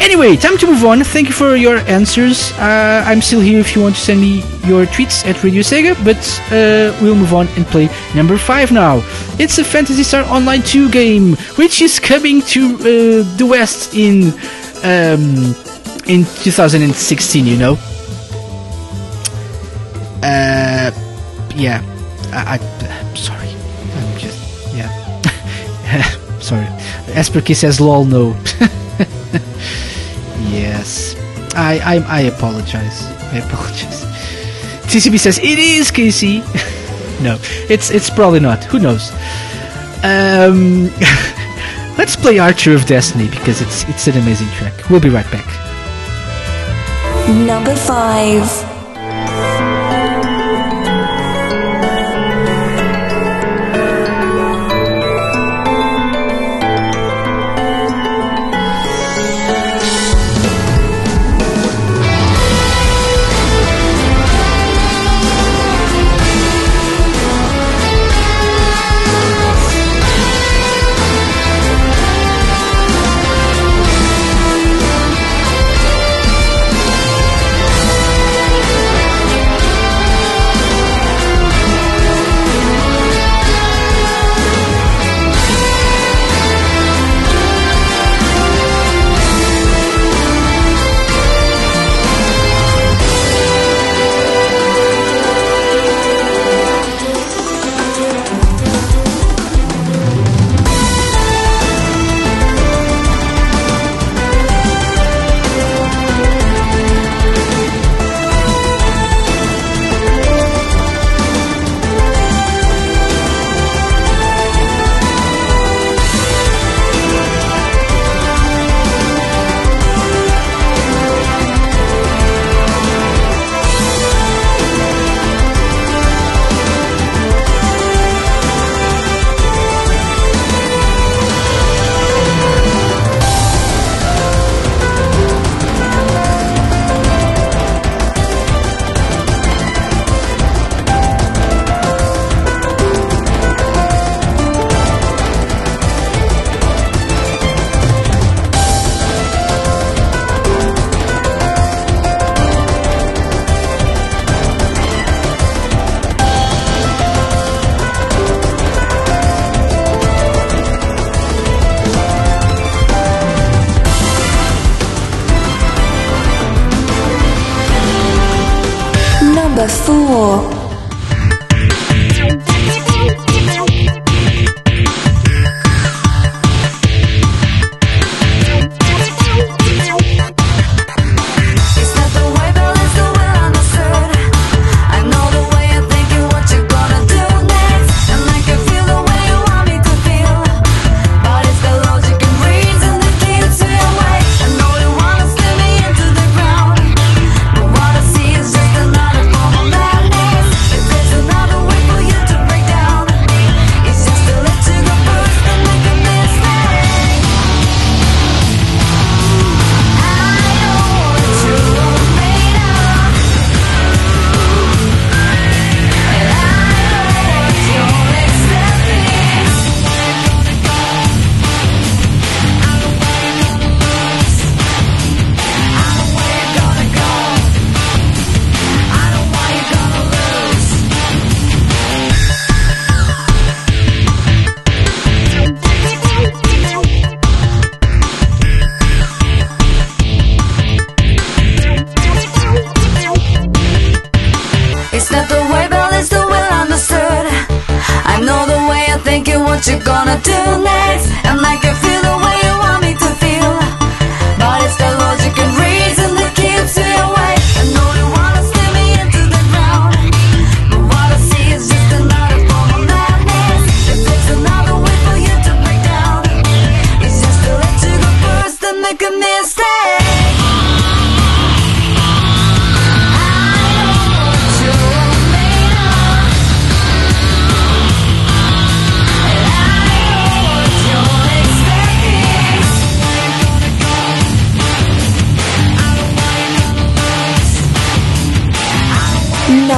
[0.00, 1.02] Anyway, time to move on.
[1.02, 2.52] Thank you for your answers.
[2.52, 5.94] Uh, I'm still here if you want to send me your tweets at Radio Sega,
[6.04, 6.16] but
[6.52, 9.02] uh, we'll move on and play number five now.
[9.38, 14.28] It's a Phantasy Star Online 2 game, which is coming to uh, the West in
[14.84, 15.54] um,
[16.06, 17.44] in 2016.
[17.44, 17.78] You know.
[20.22, 20.90] Uh,
[21.54, 21.82] yeah.
[22.32, 23.48] I, I'm sorry.
[23.48, 24.88] I'm just yeah.
[26.40, 26.66] sorry.
[27.14, 28.30] Asperkey says lol no.
[30.50, 31.16] yes.
[31.54, 33.04] I, I I apologize.
[33.32, 34.04] I apologize.
[34.88, 36.40] TCB says it is Casey.
[37.22, 37.38] no,
[37.68, 38.64] it's it's probably not.
[38.64, 39.10] Who knows?
[40.04, 40.90] Um,
[41.98, 44.88] let's play Archer of Destiny because it's it's an amazing track.
[44.90, 45.46] We'll be right back.
[47.28, 48.67] Number five.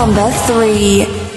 [0.01, 1.30] Number 3.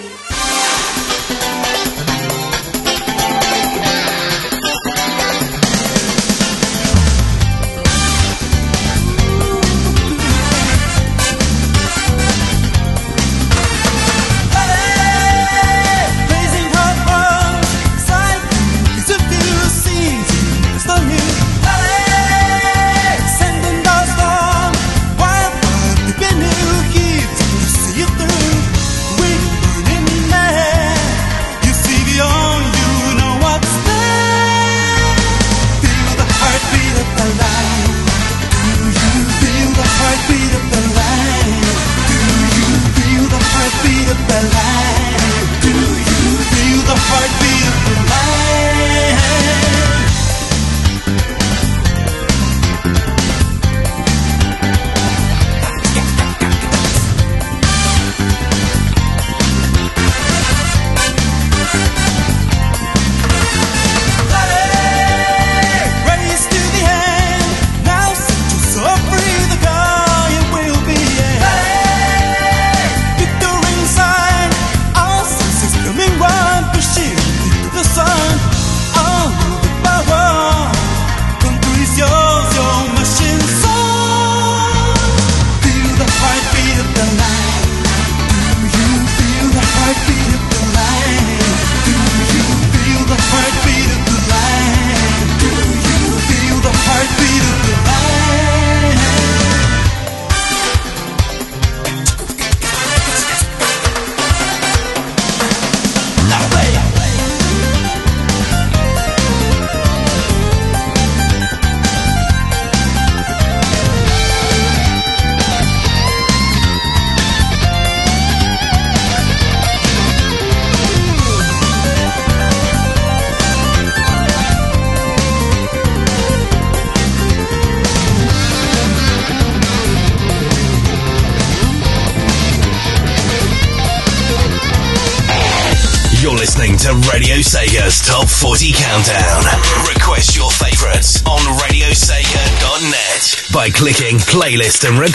[144.53, 145.12] Playlist and Requests.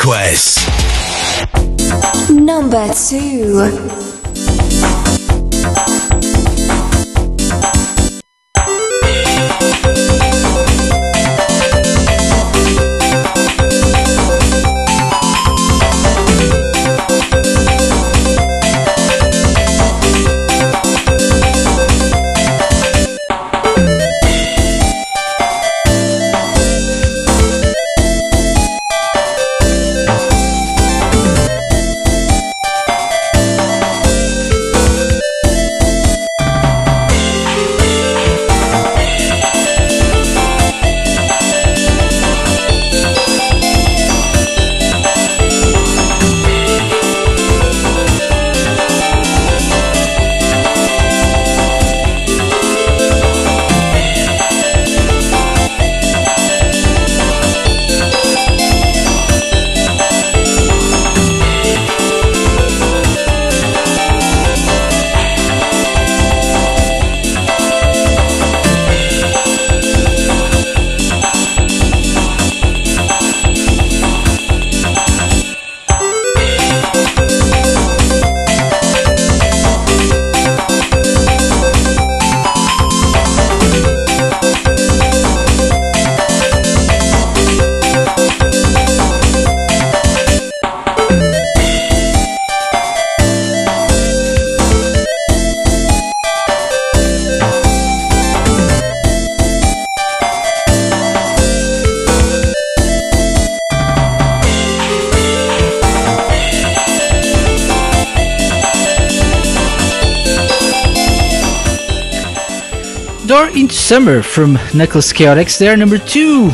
[113.88, 115.58] Summer from Knuckles Chaotix.
[115.58, 116.50] They're number two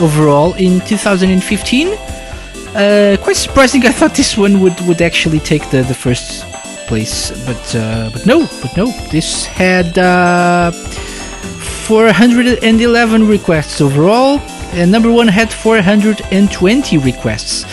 [0.00, 1.86] overall in 2015.
[1.86, 3.82] Uh, quite surprising.
[3.86, 6.44] I thought this one would, would actually take the, the first
[6.88, 8.86] place, but uh, but no, but no.
[9.12, 14.40] This had uh, 411 requests overall,
[14.72, 17.64] and number one had 420 requests.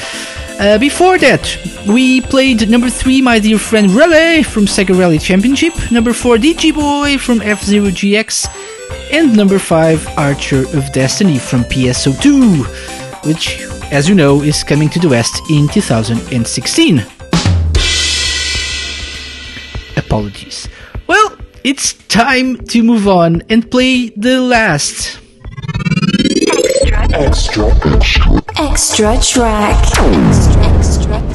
[0.59, 1.57] Uh, before that,
[1.88, 6.75] we played number three, my dear friend Raleigh from Sega Rally Championship, number four, DG
[6.75, 8.58] Boy from F Zero GX,
[9.11, 14.99] and number five, Archer of Destiny from PSO2, which, as you know, is coming to
[14.99, 17.05] the West in 2016.
[19.97, 20.67] Apologies.
[21.07, 25.19] Well, it's time to move on and play the last
[27.11, 28.41] Extra, extra.
[28.57, 29.83] Extra track.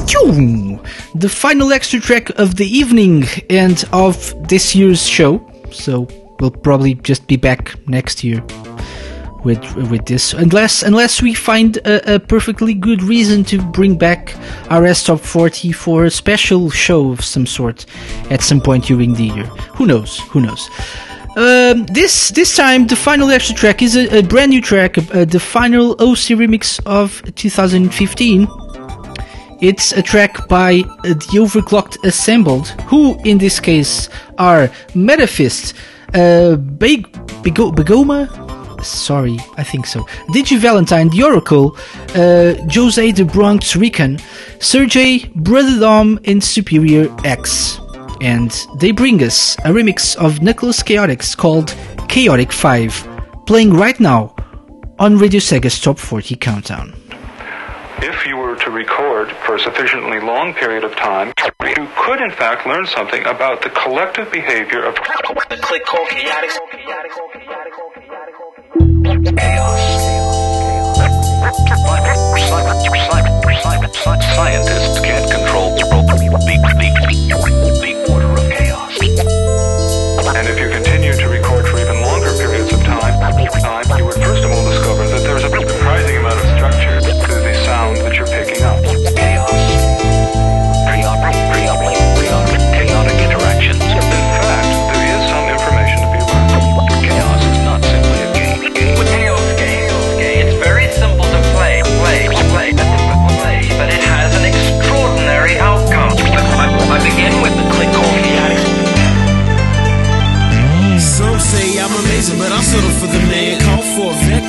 [0.07, 0.81] Choo!
[1.15, 5.51] The final extra track of the evening and of this year's show.
[5.73, 6.09] So
[6.41, 8.45] we'll probably just be back next year
[9.45, 14.35] with with this, unless unless we find a, a perfectly good reason to bring back
[14.71, 17.87] our S Top 40 for a special show of some sort
[18.31, 19.45] at some point during the year.
[19.77, 20.19] Who knows?
[20.31, 20.69] Who knows?
[21.37, 25.25] Um, this this time the final extra track is a, a brand new track, uh,
[25.25, 28.49] the final OC remix of 2015.
[29.61, 35.75] It's a track by uh, the Overclocked Assembled, who in this case are Metafist,
[36.15, 37.10] uh, Beg-
[37.43, 38.28] Bego- Begoma,
[38.84, 40.02] sorry, I think so,
[40.34, 41.76] Digi Valentine, The Oracle,
[42.15, 44.18] uh, Jose the Bronx Rican,
[44.60, 47.81] Sergey, Brother Dom, and Superior X.
[48.20, 51.75] And they bring us a remix of Knuckles Chaotix called
[52.09, 53.09] Chaotic 5,
[53.47, 54.34] playing right now
[54.99, 56.94] on Radio Sega's Top 40 Countdown.
[57.99, 58.34] If you
[58.65, 61.28] to record for a sufficiently long period of time,
[61.76, 66.51] you could in fact learn something about the collective behavior of The click chaotic.
[74.34, 75.84] Scientists can't control the,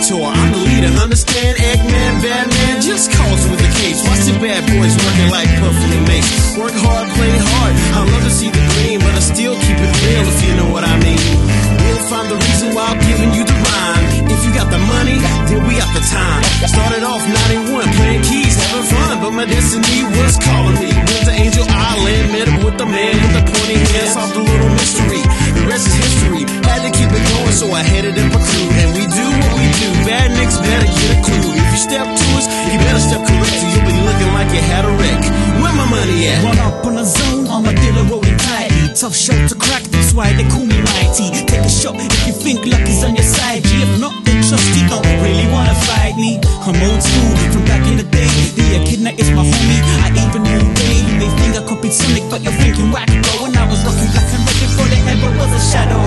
[0.10, 0.24] vector.
[0.24, 0.88] I'm the leader.
[1.02, 4.04] Understand, Eggman, Batman, just calls with the case.
[4.08, 6.58] Watch the bad boys working like Puffy and Mace.
[6.58, 7.74] Work hard, play hard.
[7.96, 10.70] I love to see the green, but I still keep it real if you know
[10.72, 11.65] what I mean.
[12.06, 14.30] Find the reason why I'm giving you the rhyme.
[14.30, 15.18] If you got the money,
[15.50, 16.46] then we got the time.
[16.70, 17.26] Started off
[17.58, 20.94] 91, playing keys, having fun, but my destiny was calling me.
[20.94, 24.44] Went to Angel Island, met up with the man with the pointy hair, solved a
[24.46, 25.22] little mystery.
[25.58, 26.46] The rest is history.
[26.70, 29.52] Had to keep it going, so I headed up a crew, and we do what
[29.58, 29.90] we do.
[30.06, 31.58] Bad nicks better get a clue.
[31.58, 34.62] If you step to us, you better step correct, or you'll be looking like you
[34.62, 35.22] had a wreck.
[35.58, 36.46] Where my money at?
[36.46, 38.65] Run up on a zone, I'm a dealer rolling tightly.
[38.96, 41.28] Tough shot to crack, that's why they call me mighty.
[41.52, 43.62] Take a shot if you think luck is on your side.
[43.68, 46.40] G, if not, then trust you don't really wanna fight me.
[46.64, 48.32] I'm old school from back in the day.
[48.56, 49.84] The uh, echidna is my homie.
[50.00, 51.12] I even knew Dave.
[51.12, 53.44] You may think I copied Sonic, but you're thinking whack though.
[53.44, 56.00] When I was rocking black and red before there ever was a shadow.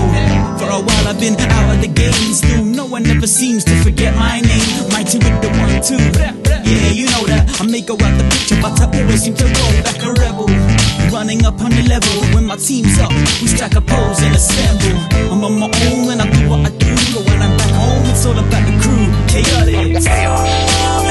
[0.57, 2.33] For a while I've been out of the game.
[2.33, 4.65] Still, no one ever seems to forget my name.
[4.89, 6.01] Mighty with the one, two.
[6.65, 7.53] Yeah, you know that.
[7.61, 10.49] I may go out the picture, but I always seem to roll like a rebel.
[11.11, 14.95] Running up on the level when my team's up, we strike a pose and assemble.
[15.31, 18.05] I'm on my own and I do what I do, but when I'm back home,
[18.05, 19.09] it's all about the crew.
[19.27, 21.08] Chaotic.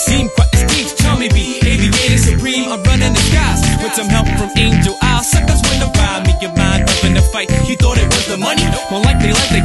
[0.00, 2.72] seem quite distinct, Tell me, be aviator supreme.
[2.72, 5.30] I'm running the skies with some help from Angel Eyes.
[5.30, 7.50] Suckers win the ride, me your mind up in the fight.
[7.68, 8.64] You thought it was the money?
[8.90, 9.02] Well,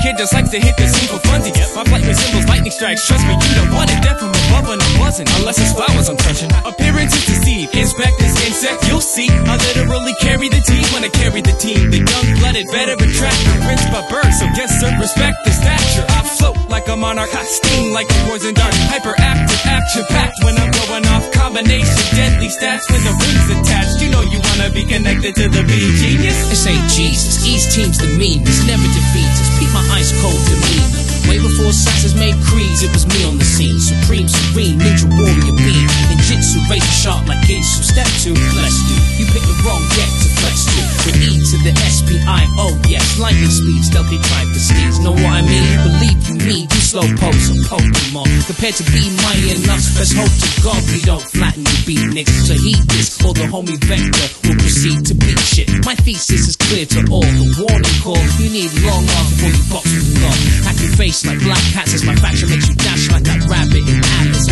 [0.05, 1.57] kid just likes to hit the scene for funsies.
[1.73, 3.01] My flight resembles lightning strikes.
[3.09, 3.97] Trust me, you don't want it.
[4.05, 5.25] Death from above and I'm buzzing.
[5.41, 6.53] Unless it's flowers I'm touching.
[6.61, 7.73] Appearances deceive.
[7.73, 9.25] Inspect this insect, you'll see.
[9.49, 11.89] I literally carry the team when I carry the team.
[11.89, 14.29] The young-blooded veteran tracker, prince by birth.
[14.37, 16.05] So guess sir, respect the stature.
[16.05, 17.33] I float like a monarch.
[17.33, 18.77] I sting like a poison dart.
[18.93, 21.25] Hyperactive, action-packed when I'm going off.
[21.33, 23.97] Combination, deadly stats when the ring's attached.
[24.05, 26.37] You know you wanna be connected to the beat genius.
[26.53, 27.41] This ain't Jesus.
[27.41, 28.69] East team's the meanest.
[28.69, 29.49] Never defeats us.
[29.57, 30.91] Keep my ice cold demeanor.
[31.31, 33.79] Way before assassins made creeds, it was me on the scene.
[33.79, 35.87] Supreme, serene, ninja warrior beam.
[36.11, 37.81] Ninjutsu, razor sharp like Ginsu.
[37.81, 38.97] Step two, bless you.
[39.17, 41.05] You picked the wrong deck to flex.
[41.05, 43.19] The E to the S-P-I-O, yes.
[43.19, 44.99] Lightning speed, stealthy type of steeds.
[44.99, 45.65] Know what I mean?
[45.85, 48.29] Believe you me, you slow pose a Pokemon.
[48.45, 52.49] Compared to be mighty enough, let's hope to God we don't flatten you beat niggas.
[52.49, 55.69] So heed this, or the homie Vector will proceed to beat shit.
[55.85, 57.25] My thesis is clear to all.
[57.25, 60.35] The warning call, you need long arms before you box with the law.
[60.65, 63.85] Hack your face like black cats as my faction makes you dash like that rabbit
[63.85, 64.44] in Atlas.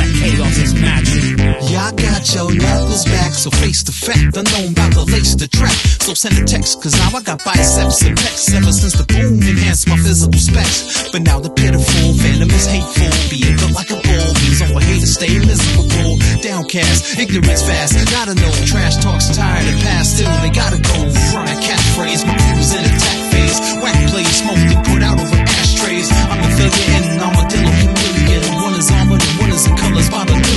[2.24, 4.38] Got your knuckles back, so face the fact.
[4.38, 5.76] Unknown about the lace the track.
[6.00, 8.48] So send a text, cause now I got biceps and pecs.
[8.56, 11.12] Ever since the boom enhanced my physical specs.
[11.12, 14.28] But now the pitiful, venomous, hateful, being built like a bull.
[14.40, 18.00] Means all haters stay miserable, downcast, ignorance fast.
[18.08, 20.16] Gotta know, trash talks tired and past.
[20.16, 20.96] Still, they gotta go.
[21.04, 23.58] Run Front catchphrase, my crew in attack phase.
[23.84, 26.08] Whack plays, smoked and put out over ashtrays.
[26.32, 28.44] I'm a failure and an armadillo chameleon.
[28.64, 30.53] One is armored and one is in colors by the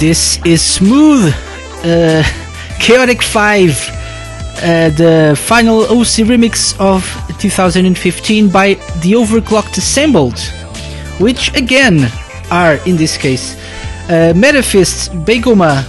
[0.00, 1.34] This is Smooth,
[1.84, 2.22] uh,
[2.80, 7.04] Chaotic 5, uh, the final OC remix of
[7.38, 10.38] 2015 by The Overclocked Assembled,
[11.18, 12.10] which again
[12.50, 13.56] are, in this case,
[14.08, 15.82] uh, Begoma,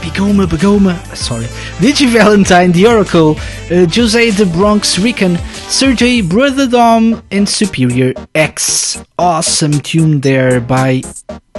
[0.00, 1.46] Begoma, Begoma, sorry,
[1.78, 5.38] Digi Valentine, The Oracle, uh, Jose the Bronx Rican,
[5.68, 9.02] Sergey Brother Dom, and Superior X.
[9.18, 11.02] Awesome tune there by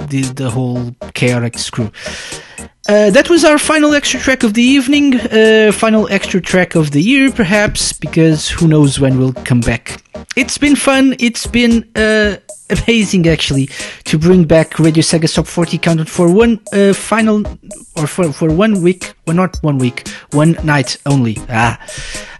[0.06, 1.90] the, the whole chaotic crew.
[2.88, 6.92] Uh, that was our final extra track of the evening, uh, final extra track of
[6.92, 10.02] the year, perhaps, because who knows when we'll come back.
[10.36, 11.14] It's been fun.
[11.18, 12.36] It's been uh,
[12.70, 13.66] amazing, actually,
[14.04, 17.42] to bring back Radio Sega Top 40 Countdown for one uh, final,
[17.96, 21.36] or for, for one week, well, not one week, one night only.
[21.50, 21.78] Ah.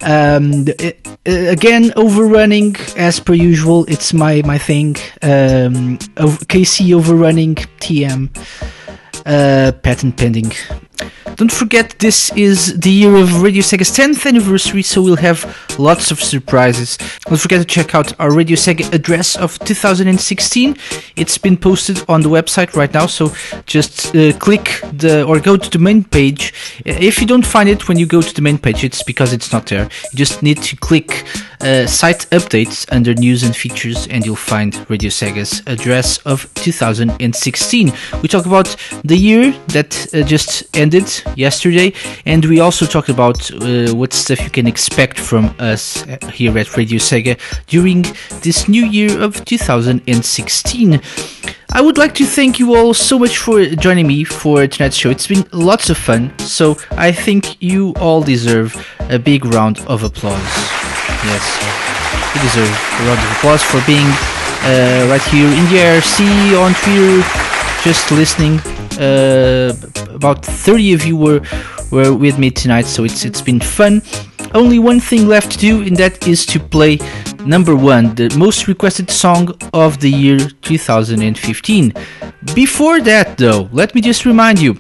[0.01, 0.93] Um, uh,
[1.27, 3.85] uh, again, overrunning as per usual.
[3.87, 4.97] It's my my thing.
[5.23, 5.99] Um,
[6.47, 8.29] KC overrunning TM.
[9.27, 10.53] Uh, patent pending.
[11.39, 15.47] Don't forget, this is the year of Radio Sega's 10th anniversary, so we'll have
[15.79, 16.99] lots of surprises.
[17.27, 20.77] Don't forget to check out our Radio Sega address of 2016.
[21.15, 23.33] It's been posted on the website right now, so
[23.67, 26.53] just uh, click the or go to the main page.
[26.85, 29.53] If you don't find it when you go to the main page, it's because it's
[29.53, 29.85] not there.
[30.11, 31.25] You just need to click
[31.61, 37.93] uh, site updates under news and features, and you'll find Radio Sega's address of 2016.
[38.23, 40.88] We talk about the year that uh, just ended
[41.37, 41.93] yesterday,
[42.27, 46.03] and we also talk about uh, what stuff you can expect from us
[46.33, 48.03] here at Radio Sega during
[48.43, 51.01] this new year of 2016.
[51.71, 55.11] I would like to thank you all so much for joining me for tonight's show.
[55.11, 60.03] It's been lots of fun, so I think you all deserve a big round of
[60.03, 60.55] applause.
[61.25, 61.45] Yes,
[62.35, 64.09] you deserve a round of applause for being
[64.65, 67.48] uh, right here in the IRC on Twitter,
[67.89, 68.61] just listening.
[69.01, 69.73] Uh,
[70.15, 71.41] about 30 of you were
[71.91, 74.03] were with me tonight, so it's it's been fun.
[74.53, 76.99] Only one thing left to do, and that is to play
[77.47, 81.95] number one, the most requested song of the year 2015.
[82.55, 84.75] Before that, though, let me just remind you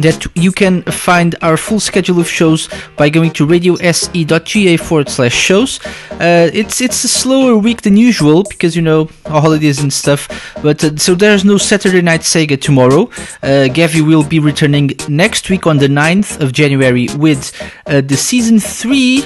[0.00, 5.34] that you can find our full schedule of shows by going to radiose.ga forward slash
[5.34, 5.80] shows.
[6.12, 10.28] Uh, it's it's a slower week than usual because you know holidays and stuff.
[10.62, 13.02] But uh, so there's no Saturday Night Sega tomorrow.
[13.42, 17.52] Uh, Gavi will be returning next week on the 9th of January with
[17.86, 19.24] uh, the season three,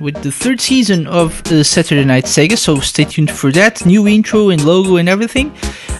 [0.00, 2.56] with the third season of uh, Saturday Night Sega.
[2.56, 5.52] So stay tuned for that new intro and logo and everything.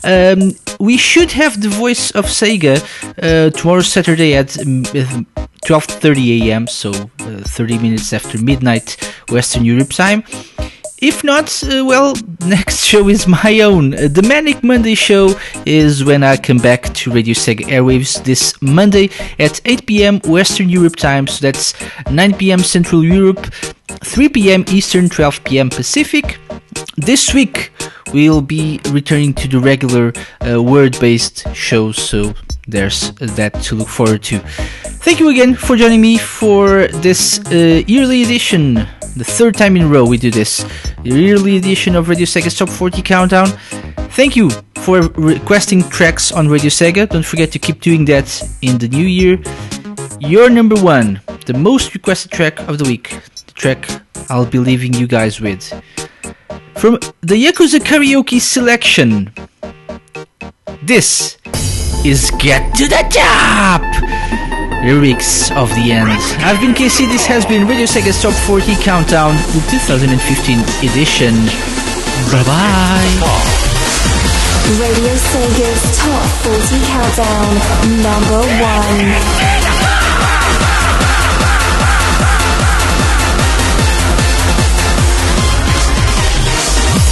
[0.05, 2.77] Um, we should have the voice of Sega
[3.23, 4.85] uh, tomorrow Saturday at um,
[5.65, 6.67] 12:30 a.m.
[6.67, 8.97] So uh, 30 minutes after midnight
[9.31, 10.23] Western Europe time.
[11.01, 12.15] If not, uh, well,
[12.47, 13.95] next show is my own.
[13.95, 18.61] Uh, the Manic Monday show is when I come back to Radio Sega Airwaves this
[18.61, 20.21] Monday at 8 p.m.
[20.25, 21.29] Western Europe time.
[21.29, 21.75] So that's
[22.11, 22.61] 9 p.m.
[22.61, 23.47] Central Europe,
[24.03, 24.65] 3 p.m.
[24.69, 25.71] Eastern, 12 p.m.
[25.71, 26.39] Pacific.
[26.97, 27.71] This week
[28.13, 30.13] we'll be returning to the regular
[30.47, 31.97] uh, word-based shows.
[31.97, 32.35] So
[32.67, 34.41] there's that to look forward to.
[35.01, 38.87] Thank you again for joining me for this uh, yearly edition,
[39.17, 40.65] the third time in a row we do this,
[41.03, 43.49] yearly edition of Radio Sega's Top 40 Countdown.
[44.13, 47.09] Thank you for requesting tracks on Radio Sega.
[47.09, 48.29] Don't forget to keep doing that
[48.63, 49.39] in the new year.
[50.21, 53.11] Your number one, the most requested track of the week,
[53.47, 53.89] the track
[54.29, 55.69] I'll be leaving you guys with.
[56.77, 59.33] From the Yakuza Karaoke selection,
[60.83, 61.39] this
[62.05, 64.48] is Get to the Top!
[64.84, 66.10] Lyrics of the End.
[66.44, 71.34] I've been KC, this has been Radio Sega's Top 40 Countdown, the 2015 edition.
[72.32, 73.54] Bye bye!
[74.80, 77.48] Radio Sega's Top 40 Countdown,
[78.04, 79.94] number one.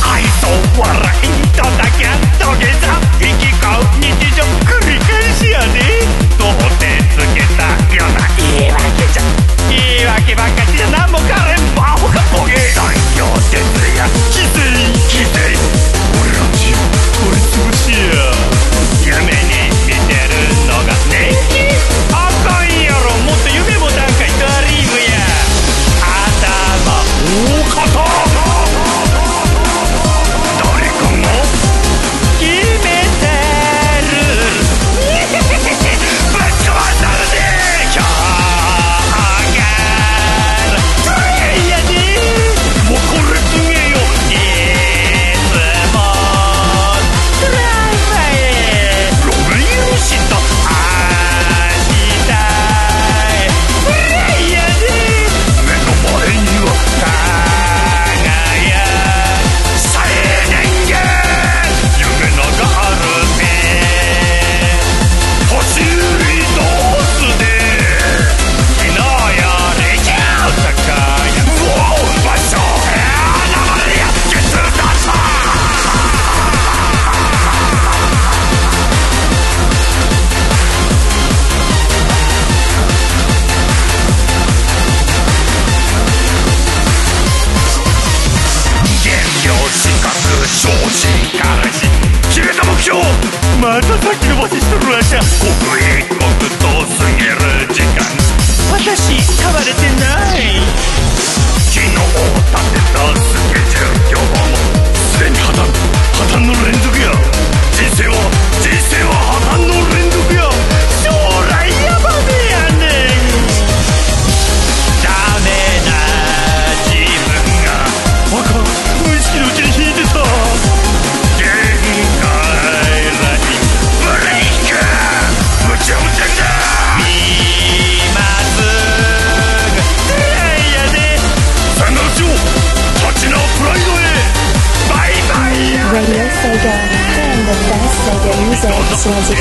[0.03, 0.85] 愛想笑
[1.23, 2.03] いただけ
[2.37, 2.83] 土下座
[3.19, 6.01] 行き交う日常繰り返しやで
[7.66, 8.28] どう手つけたような。
[8.36, 9.22] 言い訳じゃ
[9.68, 13.58] 言い訳ばっかしじゃ何もかれんバホかボケ残業徹
[13.96, 14.25] 夜規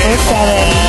[0.08, 0.85] 24